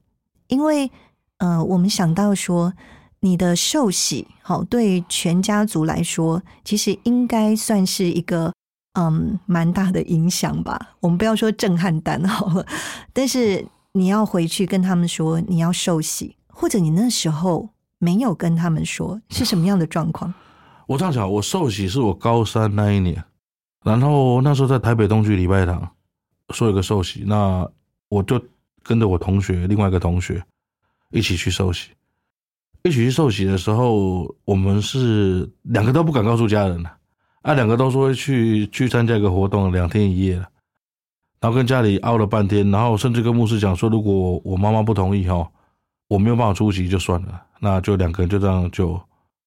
[0.46, 0.88] 因为
[1.38, 2.72] 呃，我们想到说
[3.18, 8.52] 你的寿喜，好对全家族来说，其实应该算是一个
[8.94, 10.94] 嗯蛮大的影响吧。
[11.00, 12.66] 我们不要说震撼弹好了，
[13.12, 17.70] 但是你要回去跟他们说你要受洗，或者你那时候。
[18.04, 20.34] 没有跟他们说是什么样的状况。
[20.88, 23.22] 我这样讲，我受洗是我高三那一年，
[23.84, 25.88] 然后那时候在台北东区礼拜堂
[26.50, 27.64] 说有个受洗，那
[28.08, 28.44] 我就
[28.82, 30.42] 跟着我同学另外一个同学
[31.12, 31.90] 一起去受洗。
[32.82, 36.92] 一起去受洗的时候，我们是两个都不敢告诉家人了，
[37.42, 40.48] 啊两个都说去去参加一个活动，两天一夜了，
[41.40, 45.48] 然后跟家里拗了半天，然后甚至跟牧师讲说，如果我妈妈不同意哈。
[46.08, 49.00] 我没有办法出席就算了，那就两个人就这样就。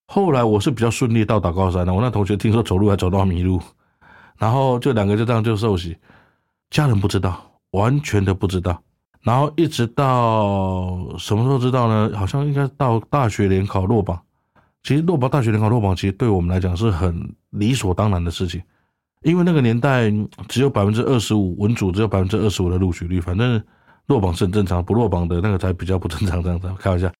[0.07, 3.61] 后来我是比较顺利到达高山的，我那同学听说走路还走到迷路，
[4.39, 5.95] 然后就两个就这样就受洗，
[6.71, 7.39] 家人不知道，
[7.73, 8.81] 完全的不知道。
[9.21, 12.17] 然后一直到什么时候知道呢？
[12.17, 14.19] 好像应该到大学联考落榜。
[14.85, 18.61] 其实落榜大学联考落榜，其实对我们来讲是很理所当然的事情，
[19.23, 20.09] 因为那个年代
[20.47, 23.61] 只有百分之二十五文组只有百分之二十五的录取率，反正。
[24.07, 26.39] 落榜是很正常，不落榜的那个才比较不正常。
[26.43, 27.11] 这样子开玩笑，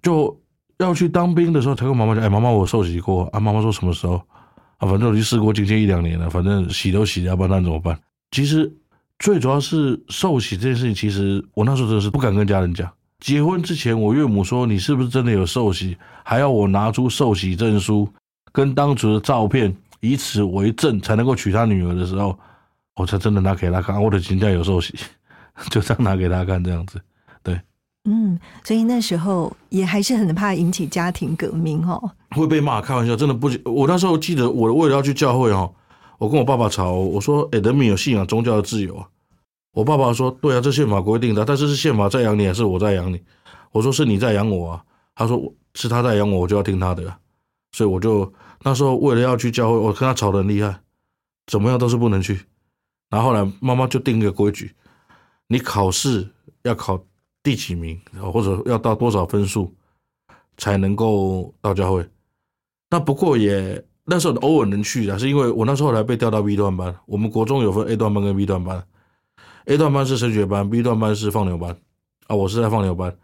[0.00, 0.34] 就
[0.78, 4.14] 要去当兵的时候，才跟妈妈讲：“哎，妈妈，我受洗过。”啊，妈妈说什么时候？
[4.78, 6.30] 啊，反正我去试过，今天一两年了。
[6.30, 8.00] 反正洗都洗了，不然怎么办？
[8.30, 8.74] 其实
[9.18, 12.90] 最主要是受洗这件事情，其实我那时候真的是不敢跟家人讲。
[13.24, 18.06] 结婚之前，我岳母说：“你是不是真的有受洗？”还要我拿出受洗证书
[18.52, 22.38] 跟当初的照片，以此为证，才能够娶她女儿的时候，
[22.94, 24.92] 我才真的拿给她看，我的亲家有受洗。
[25.70, 27.00] 就这样拿给他看，这样子，
[27.42, 27.58] 对，
[28.04, 35.72] 嗯，所以那时候也还是很怕引起家庭革命哦，会被骂，开玩笑，真的不，我那时候记得，我为了要去教会哦，
[36.18, 39.06] 我跟我爸爸吵，我说，哎，人民有信仰宗教的自由啊，
[39.74, 43.20] 我爸爸说，对啊，这宪法规定的，但是是宪法在养你，还是我在养你？
[43.72, 44.84] 我说是你在养我啊，
[45.16, 47.02] 他说是他在养我，我就要听他的，
[47.72, 48.32] 所以我就
[48.62, 50.80] 那时候为了要去教会，我跟他吵得很厉害，
[51.48, 52.40] 怎么样都是不能去。
[53.10, 54.72] 然后后来妈妈就定一个规矩，
[55.48, 56.26] 你考试
[56.62, 57.04] 要考
[57.42, 58.00] 第几名，
[58.32, 59.74] 或者要到多少分数
[60.56, 62.08] 才能够到教会。
[62.90, 68.84] 那不过也那时候偶尔能去的，是因为我那时候来被调到 B 段班，我们国中有分 A 段班跟 B 段班
[69.66, 71.76] ，A 段班是升学班，B 段班是放牛班
[72.26, 73.14] 啊，我是在放牛班。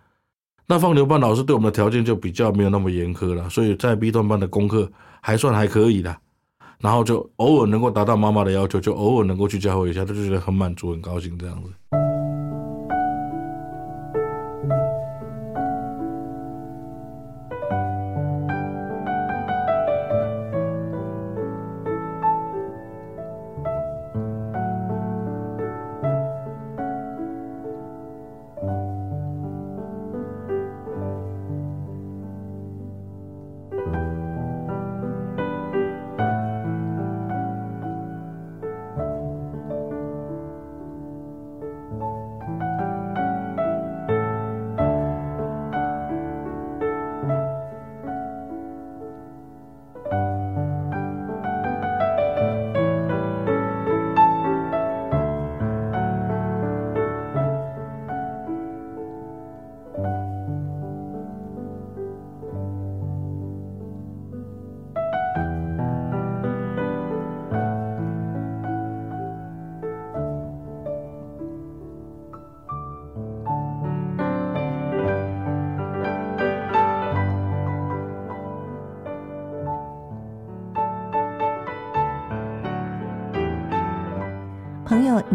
[0.66, 6.16] 那放牛班老师对我们的条件就比较没有那么严苛了，所以在 B 段班的功课还算还可以的，
[6.78, 11.70] 然后就偶尔能够达到妈妈的要求，就偶尔能够去教会一下，他就觉得很满足、很高兴这样子。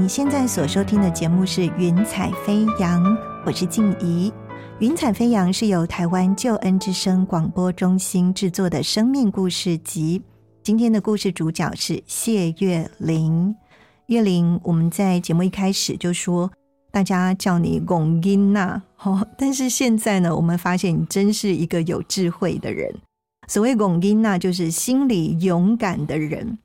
[0.05, 3.03] 你现在所收听的节目是《云彩飞扬》，
[3.43, 4.31] 我是静怡。
[4.77, 10.21] 《云彩飞扬》是由台湾救恩之声广播中心制作的生命故事集。
[10.61, 13.55] 今天的故事主角是谢月玲。
[14.05, 16.51] 月玲，我们在节目一开始就说，
[16.91, 22.93] 大家叫你龚英娜，哦，但是现在呢，我们发现你真是一个有智慧的人。
[23.47, 26.59] 所谓龚英娜，就是心里勇敢的人。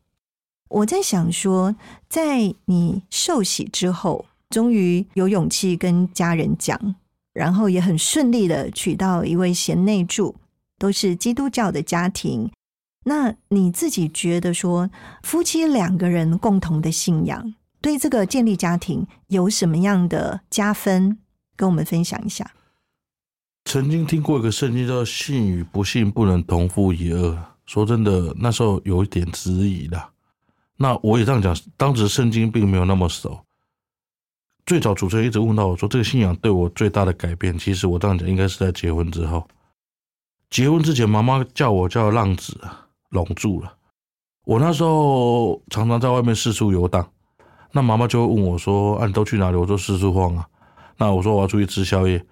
[0.70, 1.74] 我在想说，
[2.08, 6.94] 在你受洗之后，终于有勇气跟家人讲，
[7.32, 10.36] 然后也很顺利的娶到一位贤内助，
[10.78, 12.50] 都是基督教的家庭。
[13.04, 14.88] 那你自己觉得说，
[15.22, 21.18] 夫妻两个人共同的信仰，对这个建立家庭有什么样的加分？
[21.56, 22.52] 跟我们分享一下。
[23.64, 30.10] 曾经听过一个圣经叫“信与不信不能同父一轭”，说真的，那时候有一点质疑的。
[30.82, 33.38] 那我也这样讲，当时圣经并没有那么熟。
[34.64, 39.46] 最早主持人一直问到我说：“这个信仰对我最大的改变，其实我这样讲应该是在结婚之后。
[40.48, 42.58] 结婚之前，妈妈叫我叫浪子
[43.10, 43.70] 拢住了。
[44.46, 47.06] 我那时候常常在外面四处游荡，
[47.72, 50.48] 那妈妈就会问我说：‘啊，你都去哪里？’我说：‘四处晃啊。’
[50.96, 52.24] 那我说我要出去吃宵夜，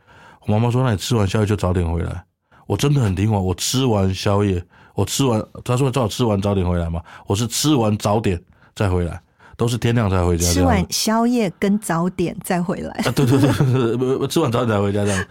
[0.47, 2.25] 我妈妈说：‘那你吃完宵夜就早点回来。’
[2.67, 4.65] 我真的很听话，我吃完宵夜。”
[4.99, 7.01] 我吃完，他说叫我吃完早点回来嘛。
[7.29, 8.37] 我是吃完早点
[8.75, 9.23] 再回来，
[9.57, 10.45] 都是天亮才回家。
[10.53, 12.91] 吃完宵夜跟早点再回来。
[13.05, 15.25] 啊，对对对对， 吃完早点才回家这样。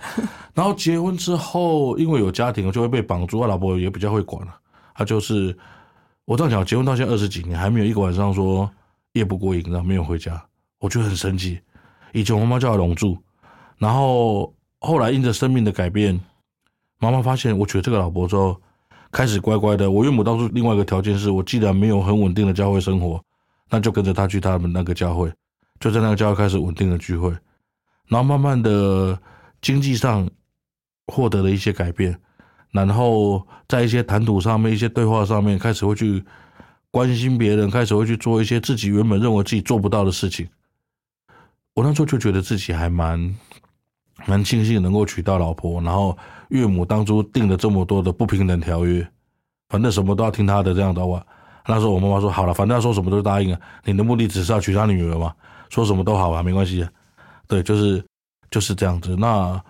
[0.54, 3.40] 然后结婚之后，因为有家庭，就会被绑住。
[3.40, 4.56] 我老婆也比较会管了，
[4.96, 5.54] 她就是
[6.24, 8.72] 我这样讲，结婚到现在二十几年，还没有一个晚上说
[9.12, 10.42] 夜不过瘾，然后没有回家，
[10.80, 11.60] 我觉得很神奇。
[12.14, 13.18] 以前我妈妈叫我龙住，
[13.78, 16.18] 然后后来因着生命的改变，
[17.00, 18.56] 妈妈发现我娶这个老婆之后。
[19.18, 23.20] 开始乖乖的，我岳母当初另外一个条件是我既然没有很稳定的教会生活，
[23.68, 25.34] 那就跟着他去他们那个教会，
[25.80, 27.32] 就在那个教会开始稳定的聚会，
[28.10, 29.20] 然后慢慢的
[29.60, 30.30] 经济上
[31.08, 32.16] 获得了一些改变，
[32.70, 36.24] 然后在一些谈吐上面、一些对话上面，开始会去
[36.92, 40.48] 关心别人，开始会去做一些自己原本认为自己做不到的事情。
[41.74, 43.36] 我那时候就觉得自己还蛮
[44.28, 46.16] 蛮庆幸能够娶到老婆，然后。
[46.50, 49.08] 岳母当初定了这么多的不平等条约，
[49.70, 51.26] 反正什么都要听他的这样的话。
[51.66, 53.60] 那时候我妈妈说：“好了，反正要说什么都答应啊。
[53.84, 55.36] 你的目的只是要娶她女儿嘛，
[55.70, 56.88] 说什么都好啊，没关系。”
[57.46, 58.02] 对，就是
[58.50, 59.16] 就是这样子。
[59.18, 59.62] 那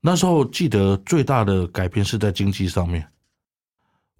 [0.00, 3.06] 那时候记得最大的改变是在经济上面。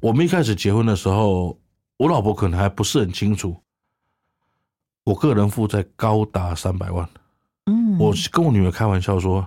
[0.01, 1.59] 我们一开始结婚的时候，
[1.99, 3.55] 我老婆可能还不是很清楚，
[5.05, 7.07] 我个人负债高达三百万。
[7.67, 9.47] 嗯，我跟我女儿开玩笑说。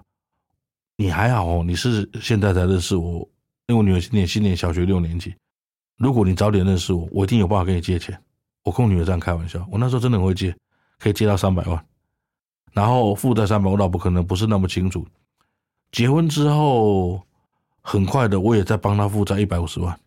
[1.02, 3.28] 你还好，你是现在才认识我，
[3.66, 5.34] 因为我女儿今年今年小学六年级。
[5.98, 8.16] 如果你早点认识我，我一定有办法跟你借钱。
[8.62, 10.56] 我跟我女儿这样开玩笑，我那时候真的很会借，
[11.00, 11.86] 可以借到三百万。
[12.72, 15.04] 然后负债三百，我老婆可能不是那么清楚。
[15.92, 17.20] 结婚之后，
[17.82, 20.00] 很快的我也在帮她负债一百五十万。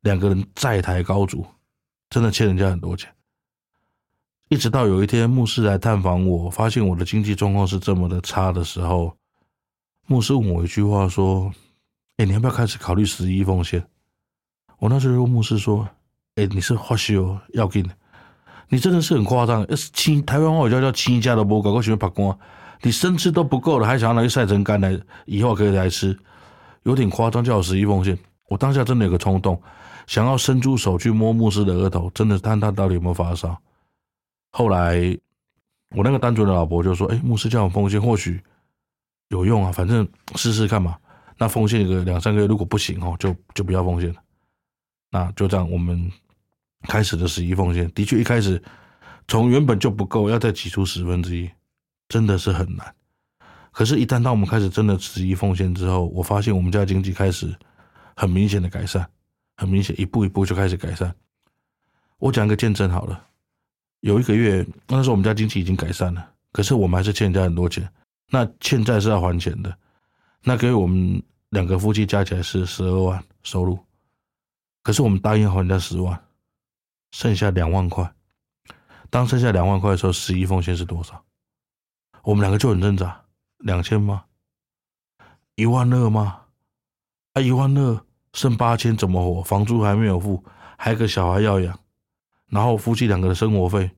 [0.00, 1.44] 两个人债台高筑，
[2.08, 3.12] 真的欠人家很多钱。
[4.48, 9.14] 一直到有一天牧师来探访我，发现我的经济状况是这么的差的时候，
[10.06, 11.50] 牧师问我一句话说
[12.18, 13.82] ：“哎，你要不要开始考虑十一奉献？”
[14.78, 15.88] 我那时候问牧师说
[16.36, 17.88] ：“哎，你是花哦，要紧，
[18.68, 19.66] 你真的是很夸张。
[19.92, 22.36] 亲，台湾话我叫叫亲家都不搞，我喜欢拍光，
[22.82, 26.18] 你生吃都不够了，还想要拿去晒成干来，以后可以来吃，
[26.82, 28.18] 有点夸张，叫我十一奉献。
[28.48, 29.60] 我当下真的有个冲动，
[30.06, 33.56] 想要伸出手去摸牧师的额头，真的看他到底有没有发烧。”
[34.50, 35.16] 后来，
[35.94, 38.42] 我那个单纯的老婆就说：“哎，牧师叫我奉献，或许
[39.32, 40.96] 有用啊，反正试试看嘛。
[41.38, 44.22] 那奉献个两三个月，如果不行哦，就就不要奉献了。
[45.10, 46.12] 那就这样，我们
[46.82, 48.62] 开始的十一奉献，的确一开始
[49.26, 51.50] 从原本就不够，要再挤出十分之一，
[52.08, 52.94] 真的是很难。
[53.72, 57.52] 可是，一旦当我们开始真的十一奉献之后，我发现我们家经济开始
[58.14, 59.08] 很明显的改善，
[59.56, 61.12] 很明显，一步一步就开始改善。
[62.18, 63.26] 我讲一个见证好了。”
[64.00, 67.88] 有一个月，那时候我们家经济已经改善了，可是我们还是欠人家很多钱。
[68.34, 69.76] 那欠债是要还钱的。
[70.42, 73.78] 那给我们两个夫妻加起来是十二万收入，
[74.82, 76.18] 可是我们答应还人家十万，
[77.10, 78.10] 剩下两万块。
[79.10, 81.22] 当剩下两万块的时候，十一奉献是多少？
[82.22, 83.22] 我们两个就很挣扎：
[83.58, 84.24] 两千吗？
[85.56, 86.40] 一万二吗？
[87.34, 88.00] 啊，一万二
[88.32, 89.42] 剩八千怎么活？
[89.42, 90.42] 房租还没有付，
[90.78, 91.78] 还有个小孩要养。
[92.46, 93.90] 然后夫妻两个的生活费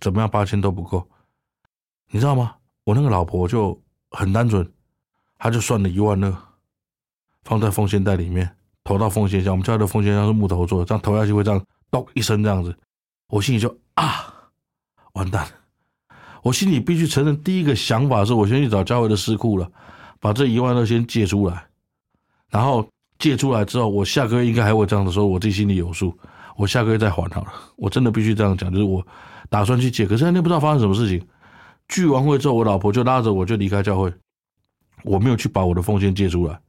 [0.00, 0.28] 怎么样？
[0.28, 1.08] 八千都不够，
[2.10, 2.55] 你知道吗？
[2.86, 3.76] 我那个老婆就
[4.12, 4.64] 很单纯，
[5.38, 6.32] 她就算了一万二，
[7.42, 8.48] 放在奉献袋里面，
[8.84, 9.52] 投到奉献箱。
[9.52, 12.72] 我们家的奉献箱是木头做的，这样投下去会这样咚一声这样子。
[13.26, 14.32] 我心里就啊，
[15.14, 15.44] 完蛋！
[16.44, 19.68] 我心里必须承认，第一个想法是我先去找教会的私库了，
[20.20, 21.66] 把这一万二先借出来。
[22.48, 26.16] 然后借出来之后，我下个月应该还会这样的时候，我自己心里有数。
[26.54, 29.04] 我下个月再还好了，我真的必须这样讲，就是我
[29.50, 31.26] 打算去借，可是那天不知道发生什么事情。
[31.88, 34.12] 聚完会之后，我老婆就拉着我就离开教会，
[35.04, 36.60] 我没有去把我的奉献借出来。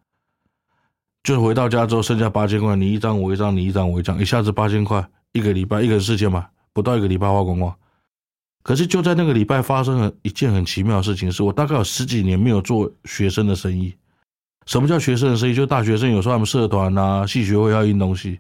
[1.24, 7.76] 就回到家之后，剩下八千块，你一张我一张，你一张我一张，一下子八千块，一个礼拜一个人四千嘛，不到一个礼拜花光光。
[8.64, 13.94] 可是就在那个礼拜发生了一件很奇妙的事情，是我大概有十几年没有做学生的生意。
[14.66, 15.54] 什么叫学生的生意？
[15.54, 18.40] 就是大学生有时候他们社团啊、系学会要印东西。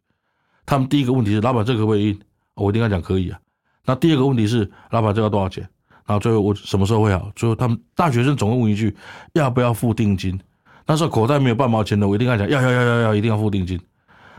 [0.65, 2.19] 他们第一个问题是老板这个可不可以印？
[2.55, 3.39] 我一定要讲可以啊。
[3.85, 5.69] 那第二个问题是老板这个多少钱？
[6.07, 7.29] 然后最后我什么时候会好？
[7.35, 8.95] 最后他们大学生总会问一句
[9.33, 10.39] 要不要付定金？
[10.85, 13.77] 那时候口袋没有半毛钱的，我一定要讲要要要要要一定要付定金。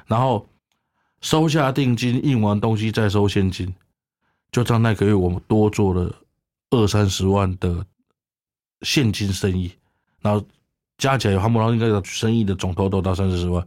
[0.07, 0.49] 然后
[1.21, 3.73] 收下定金，印完东西再收现金，
[4.51, 6.11] 就这样那个月我们多做了
[6.71, 7.85] 二三十万的
[8.81, 9.71] 现金生意，
[10.23, 10.43] 然后
[10.97, 13.63] 加起来，他们应该生意的总投都到三四十万。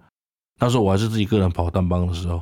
[0.58, 2.42] 那时候我还是自己个人跑单帮的时候。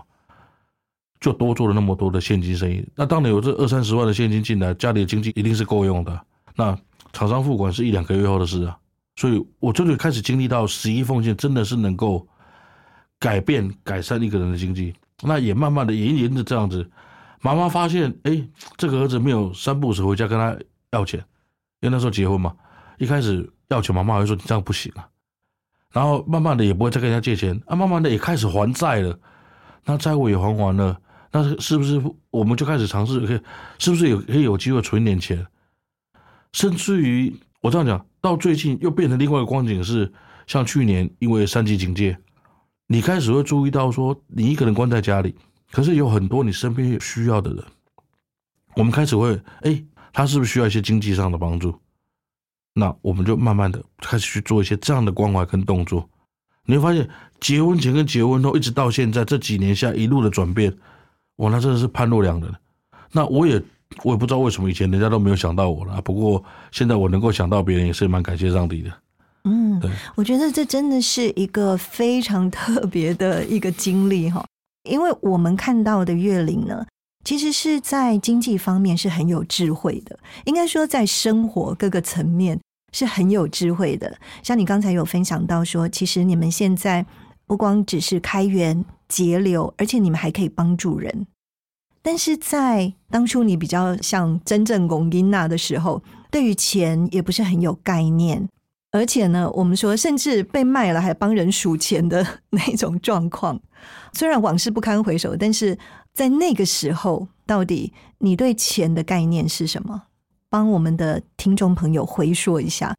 [1.20, 6.20] 就多做了那么多的现金生意，那当你有这二三十万的现金进来，家里的经济一定是够用的。
[6.56, 6.78] 那
[7.12, 8.78] 厂商付款是一两个月后的事啊，
[9.18, 12.26] 所以我真的开始经历到十一奉献真的是能够
[13.20, 14.94] 改变改善一个人的经济。
[15.22, 16.90] 那也慢慢的沿沿着这样子，
[17.42, 18.42] 妈妈发现，哎，
[18.78, 20.58] 这个儿子没有三步时回家跟他
[20.92, 21.20] 要钱，
[21.82, 22.56] 因为那时候结婚嘛，
[22.98, 25.06] 一开始要钱，妈妈会说你这样不行啊。
[25.92, 29.20] 然后慢慢的也不会再跟人家借钱啊，慢慢的也开始还债了，
[29.84, 30.98] 那债务也还完了。
[31.32, 33.20] 那是不是我们就开始尝试？
[33.28, 33.40] 可以
[33.78, 35.46] 是不是有可以有机会存一点钱？
[36.54, 40.12] 甚至于我这样讲，到最近又变成另外一个光景是，
[40.48, 42.18] 像去年因为三级警戒，
[42.88, 45.36] 你开始会注意到说，你一个人关在家里，
[45.72, 47.64] 可是有很多你身边有需要的人，
[48.76, 51.80] 我们开始会，哎，他是不是需要一些经济上的帮助？
[52.74, 56.10] 那我们就慢慢的开始去做一些这样的关怀跟动作。
[56.66, 57.08] 你会发现，
[57.40, 60.76] 结婚前跟结婚后，一直到现在这几年下一路的转变。
[61.40, 62.54] 我那真的是判若两人，
[63.14, 63.64] 那我也
[64.04, 68.92] 我也不知道为什么以前人家都没有想到我了，不过现在我能够想到别人，也是蛮感谢上帝的。
[69.46, 74.46] 嗯，对，我觉得这真的是一个非常特别的一个经历哈，
[74.90, 76.86] 因为我们看到的月龄呢，
[77.24, 82.60] 其实是在经济方面是很有智慧的，应该说在生活各个层面
[82.92, 84.14] 是很有智慧的。
[84.44, 87.06] 像你刚才有分享到说，其实你们现在
[87.48, 88.84] 不光只是开源。
[89.10, 91.26] 节流，而且你们还可以帮助人。
[92.10, 96.02] 但是在当初你比较像真正龚琳娜的时候，
[96.32, 98.50] 对于钱也不是很有概念，
[98.92, 103.62] 而且呢，我们说甚至被卖了还帮人数钱的那种状况。
[104.14, 105.78] 虽然往事不堪回首，但是
[106.12, 110.02] 在那个时候，到底你对钱的概念是什么？
[110.50, 112.96] 帮我们的听众朋友回说一下。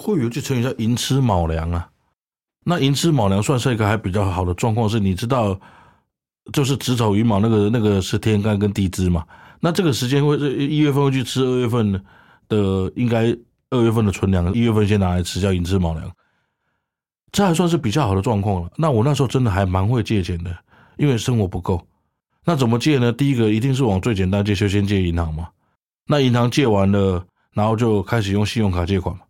[0.00, 1.90] 会有句成语叫“寅吃卯粮”啊。
[2.64, 5.58] 那寅吃卯粮算是一个还比较好的状况，是你知道
[6.52, 9.24] 就是子丑寅卯那个那个是天干跟地支嘛。
[9.60, 11.92] 那这个时间会是一月份会去吃二月份
[12.48, 13.36] 的，应该
[13.70, 16.10] 二月份的存粮，一月份先拿来吃，叫寅吃卯粮。
[17.32, 18.70] 这还算是比较好的状况了。
[18.76, 20.56] 那我那时候真的还蛮会借钱的，
[20.96, 21.84] 因为生活不够。
[22.44, 23.12] 那怎么借呢？
[23.12, 25.48] 第一个一定是往最简单借，就先借银行嘛。
[26.06, 29.22] 那银行借完了，然后就开始用信用卡借款嘛。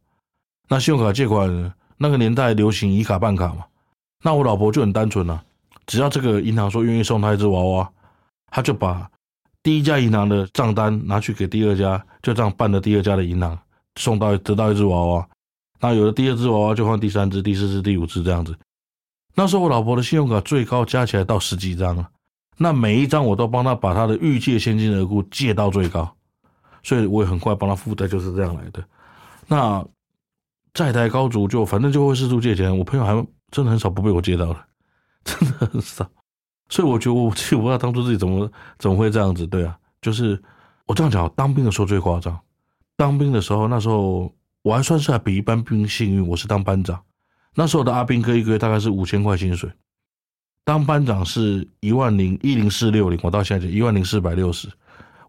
[0.68, 3.64] 那信用卡借款那个年代流行以卡办卡嘛。
[4.22, 5.42] 那我老婆就很单纯了，
[5.86, 7.90] 只要这个银行说愿意送他一只娃娃，
[8.50, 9.08] 他就把
[9.62, 13.58] 第一家银行的账单拿去给第二家，就这样办了第二家的银行，
[13.96, 15.28] 送到得到一只娃娃。
[15.80, 18.56] 那有了第二只娃娃，就换第三只、第四只、第五只这样子。
[19.34, 22.08] 那时候我老婆的信用卡最高加起来到十几张了。
[22.56, 26.10] 那每一张我都帮她把她的预借现金额度借到最高，
[26.82, 28.82] 所以我也很快帮她负债，就是这样来的。
[29.46, 29.84] 那
[30.72, 32.76] 债台高筑，就反正就会四处借钱。
[32.76, 33.12] 我朋友还
[33.50, 34.56] 真的很少不被我借到的，
[35.26, 36.10] 真的很少。
[36.70, 39.46] 所以我觉得我自己不知道当初自己怎么 怎么会这样子。
[39.46, 40.42] 对啊，就是
[40.86, 42.38] 我这样讲，当兵的时候最夸张。
[42.96, 46.98] 当兵的时候，那时候我还算是还比一般兵幸运，我是当班长。
[47.54, 49.70] 那时候的阿兵哥一个月大概是五千块薪水。
[50.64, 54.68] 当班长是一万零一零四六零，我到现在就一万零四百六十，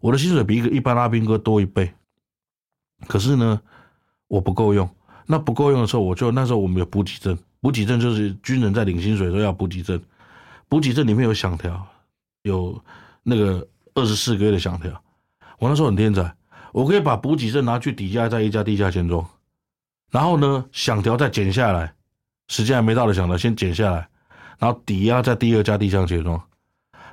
[0.00, 1.92] 我的薪水比一个一般阿兵哥多一倍。
[3.06, 3.60] 可是呢，
[4.26, 4.88] 我不够用。
[5.26, 10.00] 那不够用的时候，我就那时候我们有补给证，补给证就是军人在领薪水都要补给证。
[10.68, 11.86] 补给证里面有响条，
[12.42, 12.78] 有
[13.22, 14.90] 那个二十四个月的响条。
[15.58, 16.34] 我那时候很天才，
[16.72, 19.26] 我可以把补给证拿去抵押在一家地下钱庄，
[20.10, 21.92] 然后呢，响条再剪下来，
[22.48, 24.08] 时间还没到的响条先剪下来。
[24.58, 26.40] 然后抵押在第二家地下钱庄，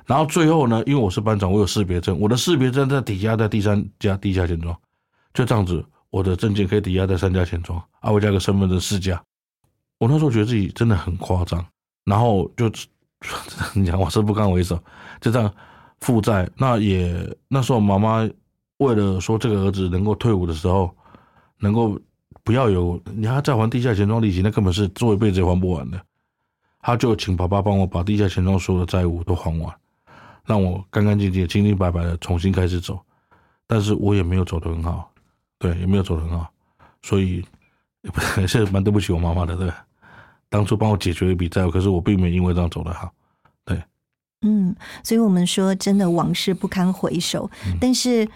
[0.04, 4.76] 然后最后呢，因为我是班长，我有识别证，我的识别证再抵押在第三家地下钱庄，
[5.32, 9.22] 就这样子，我的证件可以抵押在三家钱庄，啊，我加个身份证四家。
[9.98, 11.64] 我那时候觉得自己真的很夸张，
[12.04, 12.70] 然后就
[13.74, 14.76] 你讲我是不堪为首，
[15.20, 15.52] 就这样
[16.00, 16.48] 负债。
[16.56, 18.28] 那也那时候妈妈
[18.78, 20.94] 为了说这个儿子能够退伍的时候，
[21.58, 21.98] 能够
[22.44, 26.00] 不要有你还再还地下钱庄利息，那根本是做一辈子也还不完的。
[26.80, 29.74] 他就请爸爸帮我把地下钱庄所有的债务都还完，
[30.44, 33.00] 让我干干净净、清清白白的重新开始走。
[33.66, 35.10] 但是我也没有走得很好，
[35.58, 36.48] 对，也没有走得很好，
[37.02, 37.44] 所以
[38.06, 39.68] 也 不是蛮对不起我妈妈的，对。
[40.48, 43.10] 当初帮我解决一笔债务，可是我并没有因为这样走得好，
[43.64, 43.82] 对。
[44.42, 47.50] 嗯，所以我们说真的往事不堪回首，
[47.80, 48.28] 但是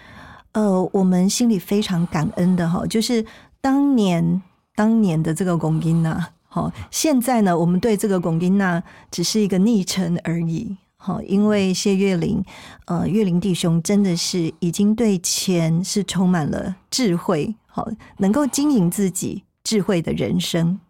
[0.52, 3.24] 呃，我们心里非常感恩的哈，就是
[3.60, 4.42] 当年
[4.74, 6.26] 当年的这个公音呐。
[6.48, 10.76] 好，现在呢，我们对这个龚丁娜只是一个昵称而已。
[10.96, 12.44] 好，因为谢月玲，
[12.86, 20.80] 呃，月玲弟兄真的是已经对钱是充满了智慧，好，能够经营自己智慧的人生。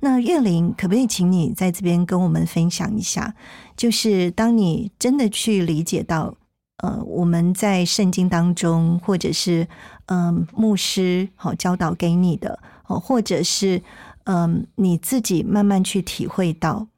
[0.00, 3.34] 那月玲，可不可以请你在这边跟我们分享一下？
[3.76, 6.34] 就是当你真的去理解到，
[6.78, 9.68] 呃，我们在圣经当中，或者是
[10.06, 13.82] 嗯牧师好教导给你的，哦，或者是。
[14.26, 16.88] 嗯，你自己慢慢去体会到，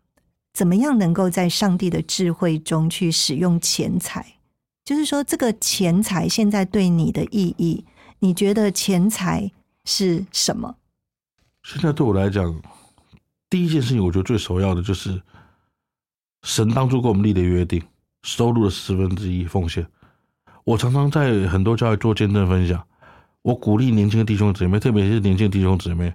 [0.53, 4.25] 怎么样能够在上帝的智慧中去使用钱财？
[4.85, 7.85] 就是说，这个钱财现在对你的意义，
[8.21, 9.51] 你觉得钱财
[9.85, 10.77] 是什么？
[11.67, 12.63] 现在对我来讲，
[13.51, 15.21] 第一件事情，我觉得最首要的就是
[16.45, 17.83] 神当初跟我们立的约定，
[18.23, 19.85] 收入的十分之一奉献。
[20.63, 22.87] 我常常在很多教会做见证分享，
[23.43, 26.15] 我鼓励年轻的弟兄姊妹，特别是年轻的弟兄姊妹。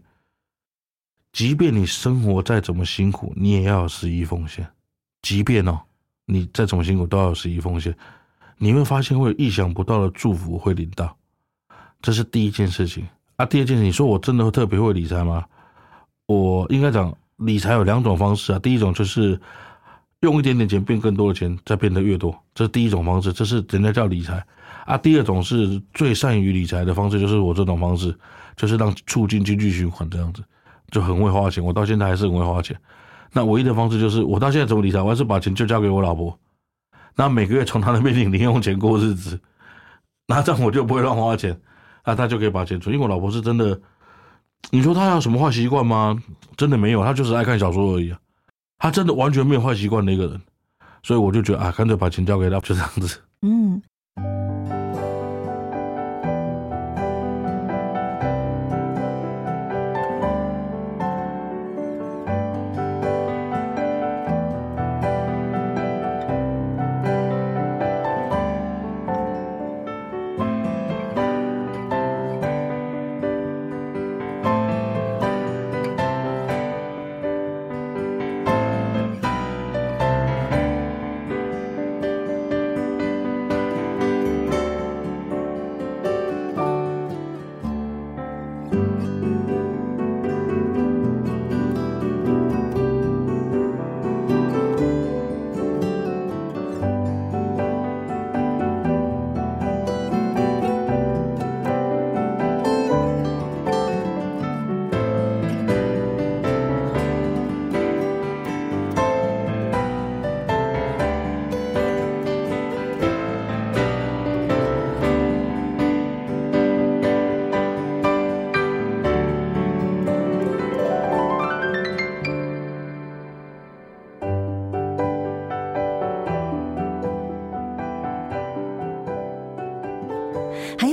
[1.34, 4.66] 即便你生活再怎么辛苦，你也要有十一奉献。
[5.22, 5.82] 即便哦，
[6.28, 7.93] 你再怎么辛苦，都要有十一奉献。
[8.58, 11.18] 你会发现会有意想不到的祝福会领到，
[12.02, 13.06] 这是第一件事情
[13.42, 13.46] 啊。
[13.46, 15.44] 第二件事，你说我真的会特别会理财吗？
[16.28, 18.60] 我应该讲理财有两种方式啊。
[18.60, 19.39] 第一种就是
[20.22, 24.46] 用一点点钱变更多的钱，再变得越多，这是第一种方式，这是人家叫理财
[24.86, 24.98] 啊。
[24.98, 28.16] 第二种是最善于理财的方式，就是我这种方式，
[28.56, 30.44] 就是让促进经济循环这样子。
[30.92, 32.78] 就很会花钱，我到现在还是很会花钱。
[33.32, 36.38] 那唯一的方式就是，我到现在怎么理财，我还是把钱就交给我老婆，
[37.16, 39.39] 那每个月从她那边领零用钱过日子，
[40.28, 41.58] 那这样我就不会乱花钱，
[42.04, 42.93] 啊，他就可以把钱存。
[42.93, 43.80] 因为我老婆是真的，
[44.70, 46.22] 你说他有什么坏习惯吗？
[46.58, 48.20] 真的没有，她就是爱看小说而已啊。
[48.78, 50.41] 她真的完全没有坏习惯的一个人，
[51.04, 53.20] 所以我就觉得啊，干脆把钱交给她，就这样子。
[53.41, 53.82] 嗯。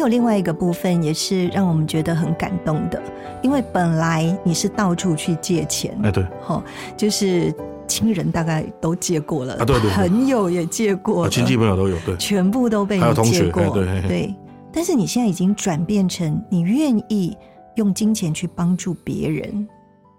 [0.09, 3.01] 有另外一个部分，也是让我们觉得很感动的，
[3.43, 6.65] 因为本来你是到处去借钱，哎，对，哈，
[6.97, 7.55] 就是
[7.87, 14.35] 亲人大概都借过了，啊对对对朋友也借过了，亲戚朋友都有，对，全部都被你借过，对对。
[14.73, 17.37] 但是你现在已经转变成你愿意
[17.77, 19.69] 用金钱去帮助别人，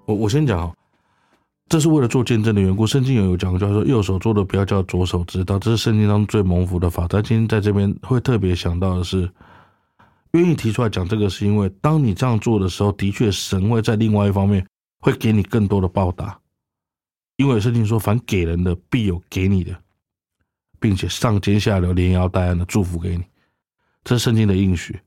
[0.05, 0.71] 我我先讲哦，
[1.67, 2.85] 这是为了做见证的缘故。
[2.85, 7.07] 圣经有有讲，叫说右手做的不要叫左手知道，这是圣经当中最蒙福的法。
[7.09, 9.29] 但今天在这边会特别想到的是，
[10.31, 14.65] 愿意提出来讲这个，是因为当你这样做的时候，的确神会在另外一方面
[14.99, 16.39] 会给你更多的报答，
[17.37, 19.75] 因为圣经说，凡给人的必有给你的，
[20.79, 23.23] 并且上尖下流、连摇带按的祝福给你，
[24.03, 24.99] 这是圣经的应许。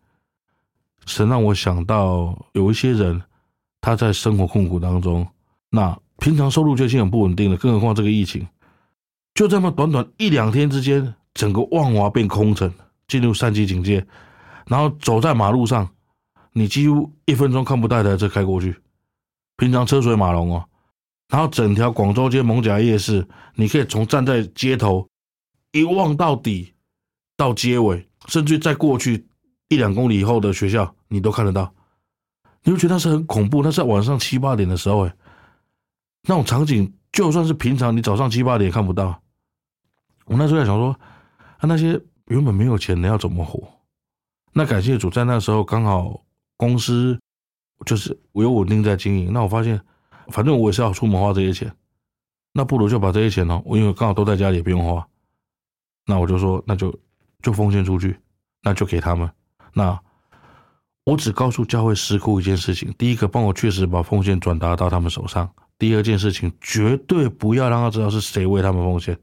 [1.06, 3.20] 神让我想到有一些人，
[3.80, 5.26] 他在生活困苦当中，
[5.70, 8.46] 那平常收入就已经很不稳定了，更何况这个疫情，
[9.34, 12.72] 就这么短短一两天之间，整个万华变空城，
[13.08, 14.06] 进入三级警戒，
[14.66, 15.88] 然后走在马路上，
[16.52, 18.76] 你几乎一分钟看不到台车开过去，
[19.56, 20.64] 平常车水马龙哦，
[21.28, 25.08] 然后整条广州街蒙甲夜市，你可以从站在街头
[25.72, 26.74] 一望到底，
[27.36, 29.26] 到街尾，甚至再过去
[29.68, 31.72] 一两公里以后的学校，你都看得到。
[32.64, 35.14] 你会觉得那是很恐怖，那是在晚上七八点的时候，哎，
[36.28, 39.20] 那种场景，就算是平常你早上七八点也看不到。
[40.26, 40.90] 我那时候在想说，
[41.58, 43.68] 啊，那些原本没有钱的要怎么活？
[44.52, 46.22] 那感谢主，在那时候刚好
[46.56, 47.18] 公司
[47.86, 49.32] 就是我有稳定在经营。
[49.32, 49.80] 那我发现，
[50.28, 51.74] 反正我也是要出门花这些钱，
[52.52, 55.06] 那不如就把这些钱呢，我因为刚好都在家里也不用花，
[56.06, 56.94] 那我就说，那就
[57.40, 58.16] 就奉献出去，
[58.62, 59.30] 那就给他们。
[59.72, 59.98] 那
[61.04, 65.46] 我只告诉教会师库一件事情：第一个，帮我确实把奉献转达到他们手上；
[65.78, 69.18] 第二件事情，绝对不要让他知道是谁为他们奉献。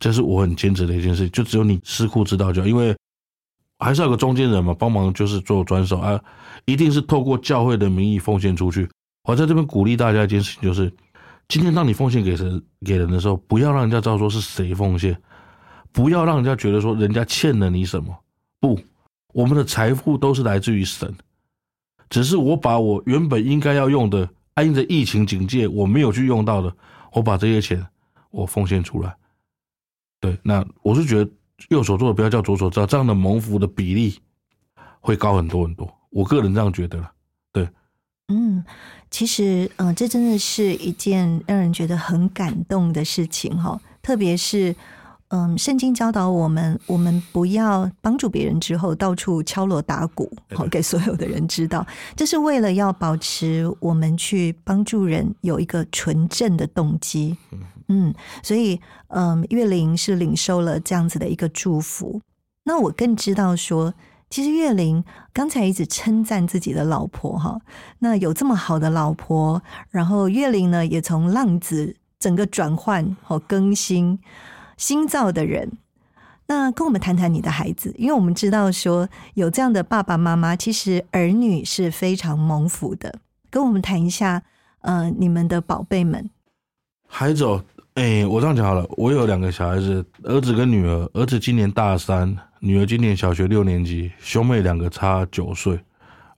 [0.00, 2.96] 这是我很坚持的一件事，就只有你师库知道就好，因为
[3.80, 6.22] 还是要有个中间人嘛，帮忙就是做转手啊，
[6.66, 8.88] 一定是透过教会的名义奉献出去。
[9.24, 10.92] 我在这边鼓励大家一件事情，就是
[11.48, 15.20] 今天当你奉献给神给人的时候，不要让人家知道说是谁奉献，
[15.90, 18.16] 不要让人家觉得说人家欠了你什么，
[18.60, 18.78] 不。
[19.32, 21.14] 我们的财富都是来自于神，
[22.08, 24.28] 只是我把我原本应该要用的，
[24.60, 26.74] 因着疫情警戒我没有去用到的，
[27.12, 27.86] 我把这些钱
[28.32, 29.14] 我奉献出来。
[30.18, 31.30] 对，那我是觉得
[31.68, 34.18] 右手做的不要叫左手，这样的蒙福的比例
[35.00, 35.88] 会高很多很多。
[36.10, 37.12] 我个人这样觉得了。
[37.52, 37.68] 对，
[38.28, 38.64] 嗯，
[39.10, 44.74] 其实，嗯、这真的是一件让人觉得很感动的事情哈，特别是。
[45.30, 57.36] 嗯，圣经教导我们，我们不要帮助别人之后到处敲锣打鼓，好给所有的人知道，这是为了要保持我们去帮助人有一个纯正的动机。
[57.86, 58.12] 嗯，
[58.42, 62.20] 所以嗯，岳林是领受了这样子的一个祝福。
[62.64, 63.94] 那我更知道说，
[64.30, 67.60] 其实岳林刚才一直称赞自己的老婆哈，
[68.00, 74.18] 那有这么好的老婆，然后岳林呢也从浪子整个转换和更新。
[74.80, 75.72] 新造的人，
[76.46, 83.16] 那跟我们谈谈你的孩子，因为我们知道说有这样的爸爸妈妈，其实儿女是非常蒙福的。
[83.50, 84.42] 跟我们谈一下，
[84.80, 86.30] 呃，你们的宝贝们。
[87.06, 87.62] 孩子哦，
[87.92, 95.78] 哎，我这样讲好了，我有两个小孩子，儿子跟女儿，儿子今年大三，女儿今年小学六年级，兄妹两个差九岁，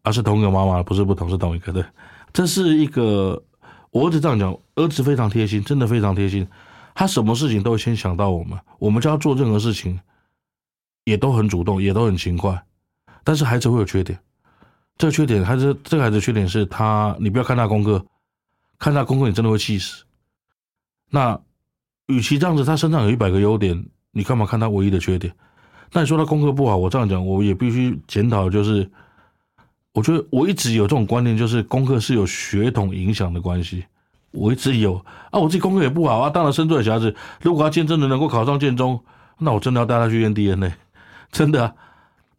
[0.03, 1.87] 而是同一个妈妈，不是不同，是同一个的。
[2.33, 3.41] 这是一个，
[3.93, 6.45] 我儿子这样讲，儿子非常贴心，真的非常贴心。
[6.95, 9.99] 他什么事情都会先想到我们，我们叫他做任何事情，
[11.05, 12.63] 也都很主动，也都很勤快。
[13.25, 14.19] 但是孩子会有缺点，
[14.99, 18.05] 这个缺点，孩子这个孩子缺点是他，你不要看他功课，
[18.79, 20.05] 看他功课你真的会气死。
[21.09, 21.41] 那
[22.07, 25.35] 与其这样子，他身上有一百个优点，你干嘛看他唯一的缺点？
[25.93, 28.91] 那你说他功课不好，我这样讲，我也必须检讨，就是
[29.93, 33.85] 我觉得我一直有这种观念，就是功课是有血统影响的关系。
[34.33, 34.97] 我一直有
[35.31, 36.31] 啊，我自己功课也不好啊。
[36.31, 39.01] 当然，生出来小孩子，如果他今天真的能够考上建中，
[39.39, 40.73] 那我真的要带他去验 DNA，
[41.31, 41.75] 真的。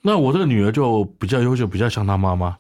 [0.02, 2.58] 那我这个女儿就比较优秀，比较像她妈妈。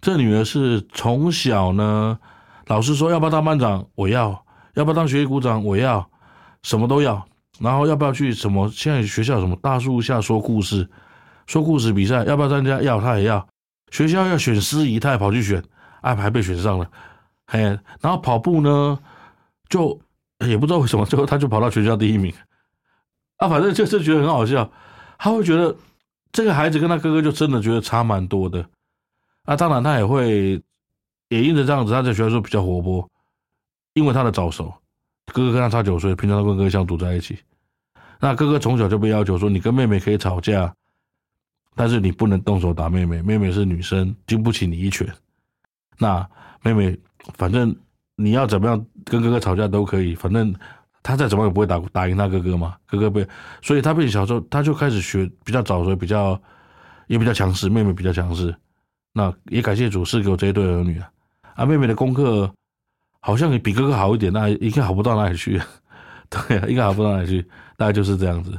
[0.00, 2.18] 这女儿是从小呢，
[2.66, 4.30] 老师说要不要当班长，我要；
[4.74, 6.08] 要不要当学习股长，我要，
[6.62, 7.22] 什么都要。
[7.58, 8.70] 然后要不要去什么？
[8.70, 10.88] 现在学校什么大树下说故事，
[11.46, 12.80] 说故事比赛，要不要参加？
[12.82, 13.46] 要，他也要。
[13.90, 15.62] 学校要选司仪，他也跑去选，
[16.02, 16.86] 啊，还被选上了。
[17.46, 17.60] 嘿，
[18.00, 18.98] 然后跑步呢，
[19.68, 20.00] 就
[20.40, 22.32] 也不知道为什么，最后他就跑到全校第一名。
[23.36, 24.70] 啊，反正就是觉得很好笑。
[25.18, 25.74] 他会觉得
[26.32, 28.66] 这个孩子跟他哥哥就真的觉得差蛮多的。
[29.44, 30.60] 啊，当然他也会，
[31.28, 33.08] 也因着这样子，他在学校说比较活泼，
[33.94, 34.72] 因为他的早熟。
[35.32, 37.38] 哥哥跟他差九岁，平常都跟哥哥相处在一起。
[38.20, 40.74] 那哥哥从小就被要求说，你跟妹妹可以吵架，
[41.74, 45.06] 但是你不能动手打妹妹，妹妹是女生，经不起你一拳。
[45.98, 46.26] 那
[46.62, 46.98] 妹妹，
[47.34, 47.74] 反正
[48.16, 50.54] 你要怎么样跟哥哥吵架都可以，反正
[51.02, 52.76] 他再怎么也不会打打赢他哥哥嘛。
[52.86, 53.26] 哥哥被，
[53.62, 56.40] 所以他被小时候他就开始学比较早，所以比较
[57.06, 58.54] 也比较强势，妹妹比较强势。
[59.12, 61.10] 那也感谢主赐给我这一对儿女啊。
[61.54, 62.52] 啊，妹妹的功课
[63.20, 65.60] 好像也比哥哥好一点，那应该好不到哪里去。
[66.28, 67.42] 对啊，应该好不到哪里去，
[67.76, 68.58] 大概就是这样子。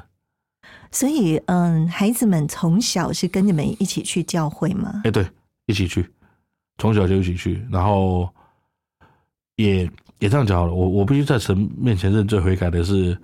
[0.89, 5.01] 所以，嗯，孩子们从小是跟你们一起去教会吗？
[5.03, 5.29] 哎，对，
[5.65, 6.09] 一起去，
[6.77, 8.33] 从小就一起去，然后
[9.57, 9.83] 也
[10.19, 10.73] 也这样讲好了。
[10.73, 13.15] 我我必须在神面前认罪悔改的是，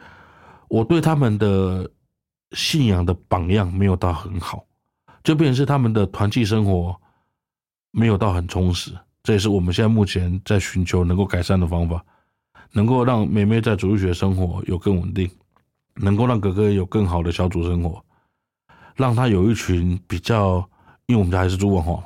[0.68, 1.90] 我对他们的
[2.52, 4.66] 信仰的榜样没有到很好，
[5.24, 6.94] 就变成是他们的团契生活
[7.92, 8.92] 没有到很充实。
[9.24, 12.04] 这也是我们现在目前在寻求能够改善的方法，
[12.74, 15.30] 能够让妹妹在主日学生活有更稳定。
[15.96, 18.04] 能够让哥哥有更好的小组生活，
[18.96, 20.68] 让他有一群比较，
[21.06, 22.06] 因为我们家还是住文化嘛，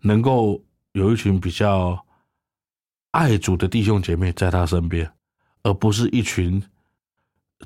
[0.00, 0.58] 能够
[0.92, 2.02] 有一群比较
[3.10, 5.10] 爱主的弟兄姐妹在他身边，
[5.62, 6.62] 而不是一群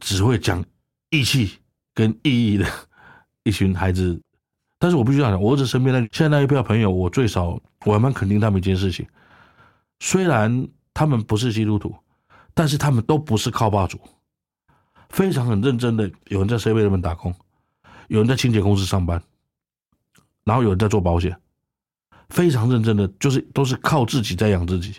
[0.01, 0.65] 只会讲
[1.11, 1.59] 义气
[1.93, 2.67] 跟意义的
[3.43, 4.21] 一群孩子。
[4.79, 9.07] 但是我必须讲，我儿子身边的现在那一票朋友，我最少我还蛮肯定他们一件事情，
[10.01, 11.95] 虽然他们不是基督徒，
[12.53, 13.99] 但是他们都不是靠霸主。
[15.11, 17.33] 非常很认真的，有人在 C 位那边打工，
[18.09, 19.23] 有人在清洁公司上班，
[20.43, 21.35] 然后有人在做保险，
[22.31, 24.97] 非常认真的，就是都是靠自己在养自己，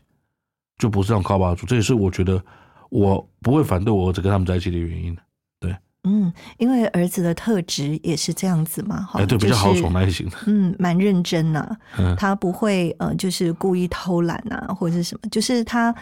[0.77, 1.65] 就不是让靠霸主。
[1.65, 2.41] 这也是我觉得
[2.89, 5.17] 我不会反对我儿子跟他们在一起的原因。
[5.59, 11.75] 对，嗯，因为儿子的特质也是这样子嘛，哈，哎，对，比较好宠类型的，嗯，蛮认真呐，
[12.17, 15.93] 他不会呃，就是故意偷懒啊，或者是什么，就是他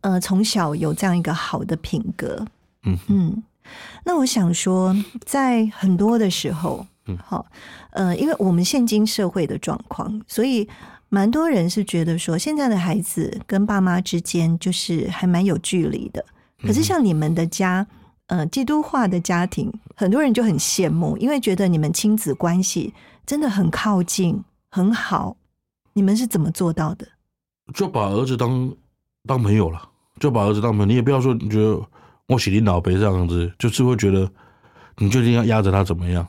[0.00, 2.44] 呃从小有这样一个好的品格，
[2.84, 3.42] 嗯嗯。
[4.04, 7.46] 那我想说，在很多的时候，嗯，好，
[7.90, 10.68] 呃，因为我们现今社会的状况，所以
[11.14, 16.24] 蛮多人是觉得说，现在的孩子跟爸妈之间就是还蛮有距离的。
[16.62, 17.86] 可是像你们的家，
[18.28, 22.94] 呃，基督化的家庭，很多人就很羡慕，因为觉得你们亲子关系
[23.26, 25.36] 真的很靠近，很好。
[25.92, 27.06] 你们是怎么做到的？
[27.74, 28.74] 就把儿子当
[29.28, 29.86] 当朋友了，
[30.18, 30.86] 就把儿子当朋友。
[30.86, 31.80] 你也不要说你觉得。
[32.28, 34.30] 我喜你老辈这样子，就是会觉得，
[34.96, 36.26] 你就一定要压着他怎么样？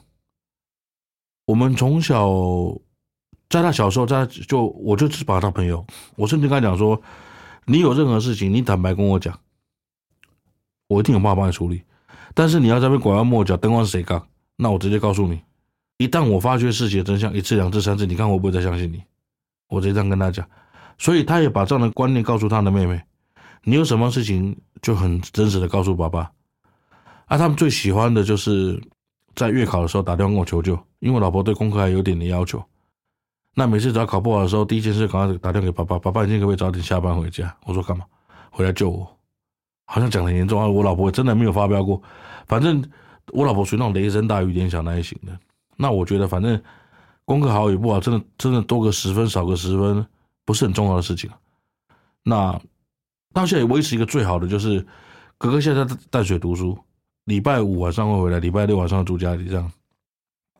[1.45, 2.27] 我们从小
[3.54, 5.86] 在他小时候，在就我就只把他当朋友，
[6.16, 6.99] 我甚至跟他讲说，
[7.66, 9.39] 你有任何事情，你坦白跟我讲，
[10.88, 11.84] 我一定有办法帮你处理。
[12.34, 14.20] 但是你要在那边拐弯抹角，灯光是谁干？
[14.56, 15.39] 那我直接告诉你，
[15.97, 19.04] 一旦我发觉事情的真相，一次、两次、三次，你看我不会再相信你。
[19.68, 20.43] 我直接这样跟他讲，
[20.97, 22.99] 所以他也把这样的观念告诉他的妹妹。
[23.64, 26.32] 你有什么事情就很真实的告诉爸爸，
[27.26, 28.82] 啊，他们最喜欢的就是
[29.36, 32.64] 在月考的时候打电话跟我求救，因为老婆对功课还有点的要求。
[33.54, 37.56] 那每次只要考不好的时候，第一件事赶快打电话给爸爸，爸爸，你今天可不可以早点下班回家？
[37.66, 38.06] 我说干嘛？
[38.49, 39.18] 回来救我？
[39.86, 40.68] 好像讲的严重啊！
[40.68, 42.01] 我老婆真的没有发飙过，
[42.47, 42.84] 反正
[43.28, 45.38] 我老婆属于那种雷声大雨点小那一型的。
[45.76, 46.62] 那我觉得反正
[47.26, 50.06] 功课好与不好，真的真的多个十分少个十分
[50.45, 51.30] 不是很重要的事情。
[52.24, 52.60] 那。
[53.36, 54.86] 到现在维持一个最好的就是，
[55.39, 56.78] 哥哥现在在淡水读书，
[57.24, 59.72] 礼拜五晚上会回来，礼拜六晚上住家里这样。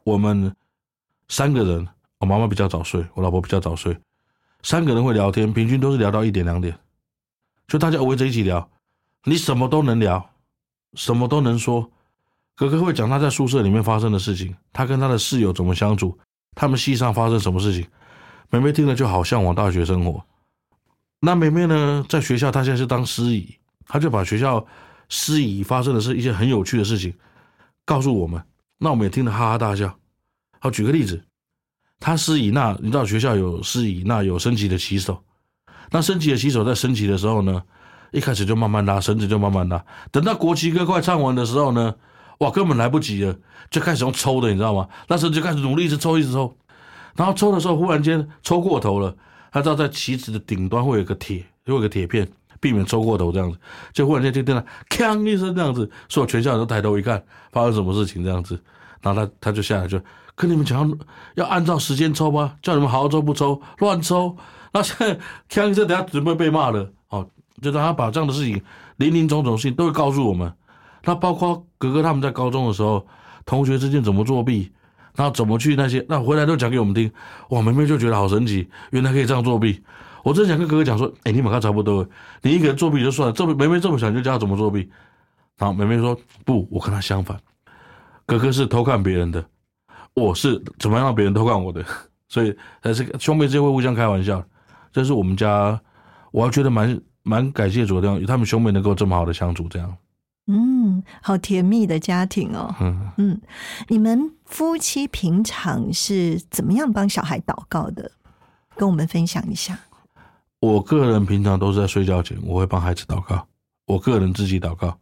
[0.04, 0.52] 我们
[1.28, 1.88] 三个人，
[2.24, 3.99] 我妈妈比较早睡，我老婆比较早睡，
[4.61, 6.74] 三个人会聊天，平均都是聊到一点两点，
[7.67, 8.69] 就大家围着一起聊，
[9.26, 10.30] 你什么都能聊，
[10.93, 11.91] 什么都能说。
[12.55, 16.17] 哥哥会讲他在宿舍里面发生的事情，他跟他的室友怎么相处，
[16.55, 17.86] 他们系上发生什么事情，
[18.49, 20.24] 妹妹听了就好向往大学生活。
[21.19, 23.53] 那妹妹呢，在学校她现在是当司仪，
[23.86, 24.65] 她就把学校
[25.09, 27.13] 司仪发生的是一些很有趣的事情
[27.84, 28.41] 告诉我们，
[28.78, 29.93] 那我们也听得哈哈大笑。
[30.59, 31.21] 好，举个例子，
[32.06, 35.18] 他是以，那你知道学校有是以，那有升旗的旗手，
[35.89, 37.64] 那升旗的旗手在升旗的时候呢，
[38.12, 39.82] 一开始就慢慢拉绳子，就慢慢拉，
[40.12, 41.95] 等到国旗歌快唱完的时候呢，
[42.39, 43.34] 哇，根本来不及了，
[43.72, 44.86] 就开始用抽的，你知道吗？
[45.08, 46.54] 那时候就开始努力一直抽，一直抽，
[47.16, 49.16] 然后抽的时候忽然间抽过头了。
[49.54, 52.30] 他知道在旗子的顶端会有个铁，会有个铁片，
[52.60, 53.58] 避免抽过头这样子。
[53.93, 57.24] 就忽然间就听到“锵”一声这样子，所有全校人都抬头一看，
[57.54, 58.62] 发生什么事情这样子。
[59.01, 59.97] 然后他他就下来就
[60.36, 60.98] 跟你们讲
[61.36, 64.36] 要按照时间抽吗，叫你们好好抽不抽，乱抽。
[64.72, 65.20] 那现在
[65.50, 66.92] “锵”一声，等下准备被骂了。
[67.10, 67.28] 哦，
[67.62, 68.62] 就让他把这样的事情
[68.98, 70.52] 林林总总的事情都会告诉我们。
[71.04, 73.06] 那包括哥哥他们在高中的时候，
[73.46, 74.72] 同学之间怎么作弊。
[75.16, 76.04] 那怎么去那些？
[76.10, 77.12] 那回来都讲给我们听。
[77.50, 79.80] 哇，梅梅就觉得好神奇，原来可以这样作弊。
[80.24, 82.04] 我真想跟哥哥讲说，哎，你们看差不多，
[82.42, 84.90] 你一个人作弊就算了，这么梅梅这么小就教他怎么作弊。
[85.60, 87.38] 然后梅梅说不，我跟他相反，
[88.26, 89.46] 哥哥是偷看别人的，
[90.16, 91.84] 我是怎么样让别人偷看我的，
[92.30, 94.43] 所以还是兄妹之间会互相开玩笑。
[94.91, 95.80] 这是我们家，
[96.32, 99.97] 我还觉得蛮蛮感谢主的地方，他们兄妹能够这么好的相处，这样。
[100.47, 102.76] 嗯，好甜蜜的家庭哦。
[102.82, 103.41] 嗯，嗯，
[103.88, 108.11] 你们夫妻平常是怎么样帮小孩祷告的？
[108.76, 109.80] 跟我们分享一下。
[110.59, 113.47] 我个人平常都是在睡觉前，我会帮孩子祷告，
[113.88, 114.97] 我个人自己祷告。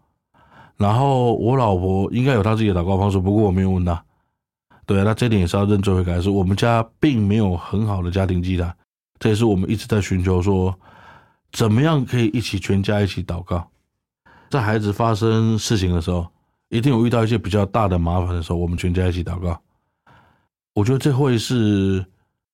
[0.77, 4.03] 然后我老婆应该有她自己的祷告方式，不过我没有问她。
[4.91, 8.75] 对，那这点也是要认罪悔改，是我们家并没有很好的家庭祭坛，
[9.19, 10.77] 这也是我们一直在寻求说，
[11.53, 13.65] 怎么样可以一起全家一起祷告。
[14.49, 16.27] 在孩子发生事情的时候，
[16.67, 19.57] 一定有遇到一些比较大的麻烦的时候，我们全家一起祷告。
[20.73, 22.05] 我觉得这会是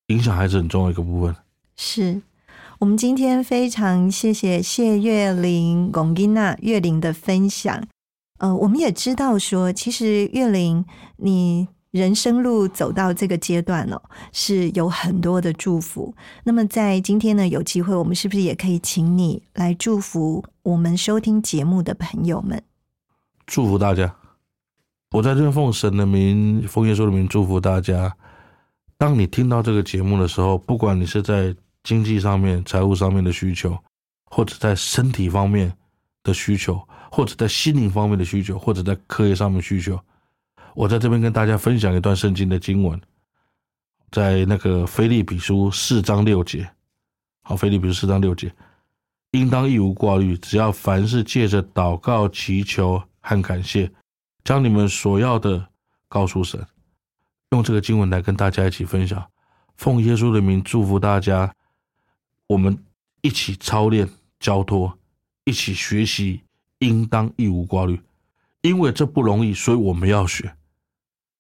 [0.08, 1.36] 影响孩子很重要的一个部分。
[1.76, 2.22] 是
[2.78, 7.84] 我们今天非常谢谢谢月玲、龚金娜、月玲的分享。
[8.38, 10.86] 呃，我们也知道说，其实月玲
[11.16, 11.68] 你
[11.98, 16.14] 人生路走到这个阶段哦，是有很多的祝福。
[16.44, 22.64] 那么在今天呢，有机会我们是不是也可以请你来祝福我们收听节目的朋友们？
[23.46, 24.16] 祝福大家！
[25.12, 28.16] 我在这边奉神的名、奉耶稣的名祝福大家。
[28.98, 33.78] 当你听到这个节目的时候，不管你是在经济上面、财务上面的需求，
[34.26, 35.72] 或者在身体方面
[36.24, 39.98] 的需求，或者在心灵方面的需求，或者在课业上面需求，
[40.78, 43.02] 我在这边跟大家分享一段圣经的经文，
[44.12, 46.70] 在那个腓利比书四章六节。
[47.42, 48.54] 好，腓利比书四章六节，
[49.32, 53.92] 应当一无挂虑，只要凡事借着祷告、祈求和感谢，
[54.44, 55.68] 将你们所要的
[56.08, 56.64] 告诉神。
[57.50, 59.28] 用这个经文来跟大家一起分享，
[59.78, 61.52] 奉耶稣的名祝福大家。
[62.46, 62.78] 我们
[63.22, 64.08] 一起操练
[64.40, 64.96] 交托，
[65.44, 66.44] 一起学习，
[66.78, 68.00] 应当一无挂虑，
[68.62, 70.54] 因为这不容易，所以我们要学。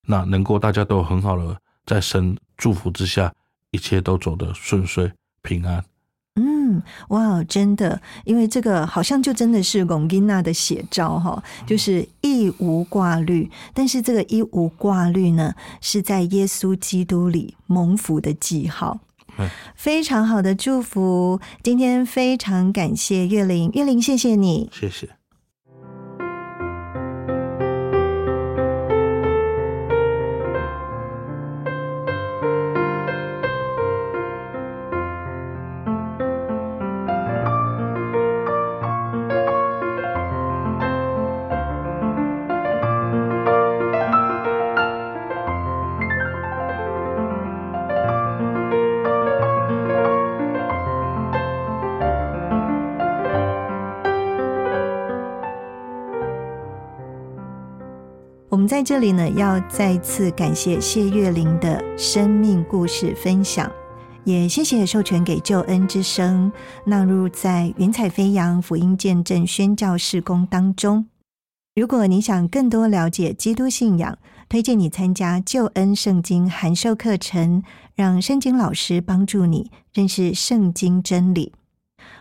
[0.07, 1.55] 那能够大家都有很好的
[1.85, 3.31] 在神祝福之下，
[3.71, 5.83] 一切都走得顺遂平安。
[6.39, 13.49] 嗯，哇，真的，因为这个好像就真的是龚金娜的写照哈，就是一无挂虑。
[13.73, 18.99] 但是这个一无挂虑呢，是在耶稣基督里蒙福的记号。
[19.39, 24.69] 嗯非常好的祝福，今天非常感谢月玲，月玲，谢谢你。
[24.71, 25.09] 谢谢。
[58.67, 63.71] 们在这里呢，要再次感谢谢月玲的生命故事分享，
[64.25, 66.51] 也谢谢授权给救恩之声
[66.85, 71.07] 纳入在云彩飞扬福音见证宣教事工当中。
[71.75, 74.17] 如果你想更多了解基督信仰，
[74.49, 77.63] 推荐你参加救恩圣经函授课程，
[77.95, 81.53] 让圣经老师帮助你认识圣经真理。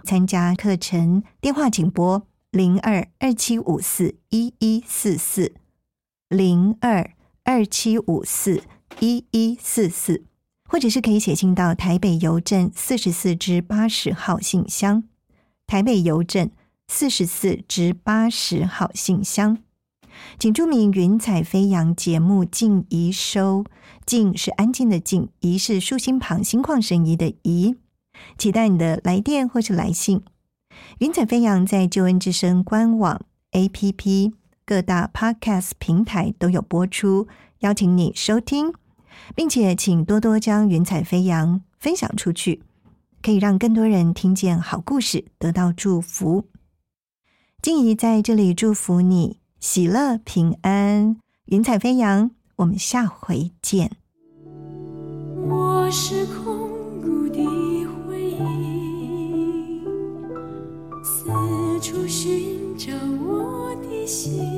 [0.04, 2.22] 参加课程电话请拨
[2.52, 5.52] 零二二七五四一一四四。
[6.28, 7.12] 零二
[7.44, 8.64] 二七五四
[8.98, 10.24] 一一四四，
[10.68, 15.04] 或者是可以写信到台北邮政四十四支八十号信箱，
[15.68, 16.50] 台北邮政
[16.88, 19.58] 四十四支八十号信箱，
[20.36, 23.64] 请注明“云彩飞扬”节目静怡收，
[24.04, 27.76] 静是安静的静，怡是竖心旁心旷神怡的怡，
[28.36, 30.22] 期待你的来电或是来信。
[30.98, 33.22] 云彩飞扬在救恩之声官网
[33.52, 34.32] APP。
[34.66, 37.28] 各大 Podcast 平台都有播出，
[37.60, 38.74] 邀请你收听，
[39.36, 42.64] 并且请多多将云彩飞扬分享出去，
[43.22, 46.48] 可以让更多人听见好故事，得到祝福。
[47.62, 52.32] 静怡在这里祝福你喜乐平安，云彩飞扬。
[52.56, 53.92] 我们下回见。
[55.48, 57.38] 我是空谷的
[58.08, 59.84] 回忆，
[61.04, 61.26] 四
[61.80, 62.92] 处寻找
[63.22, 64.55] 我的心，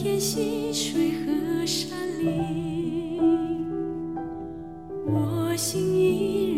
[0.00, 3.18] 片溪水和山林，
[5.04, 6.57] 我心依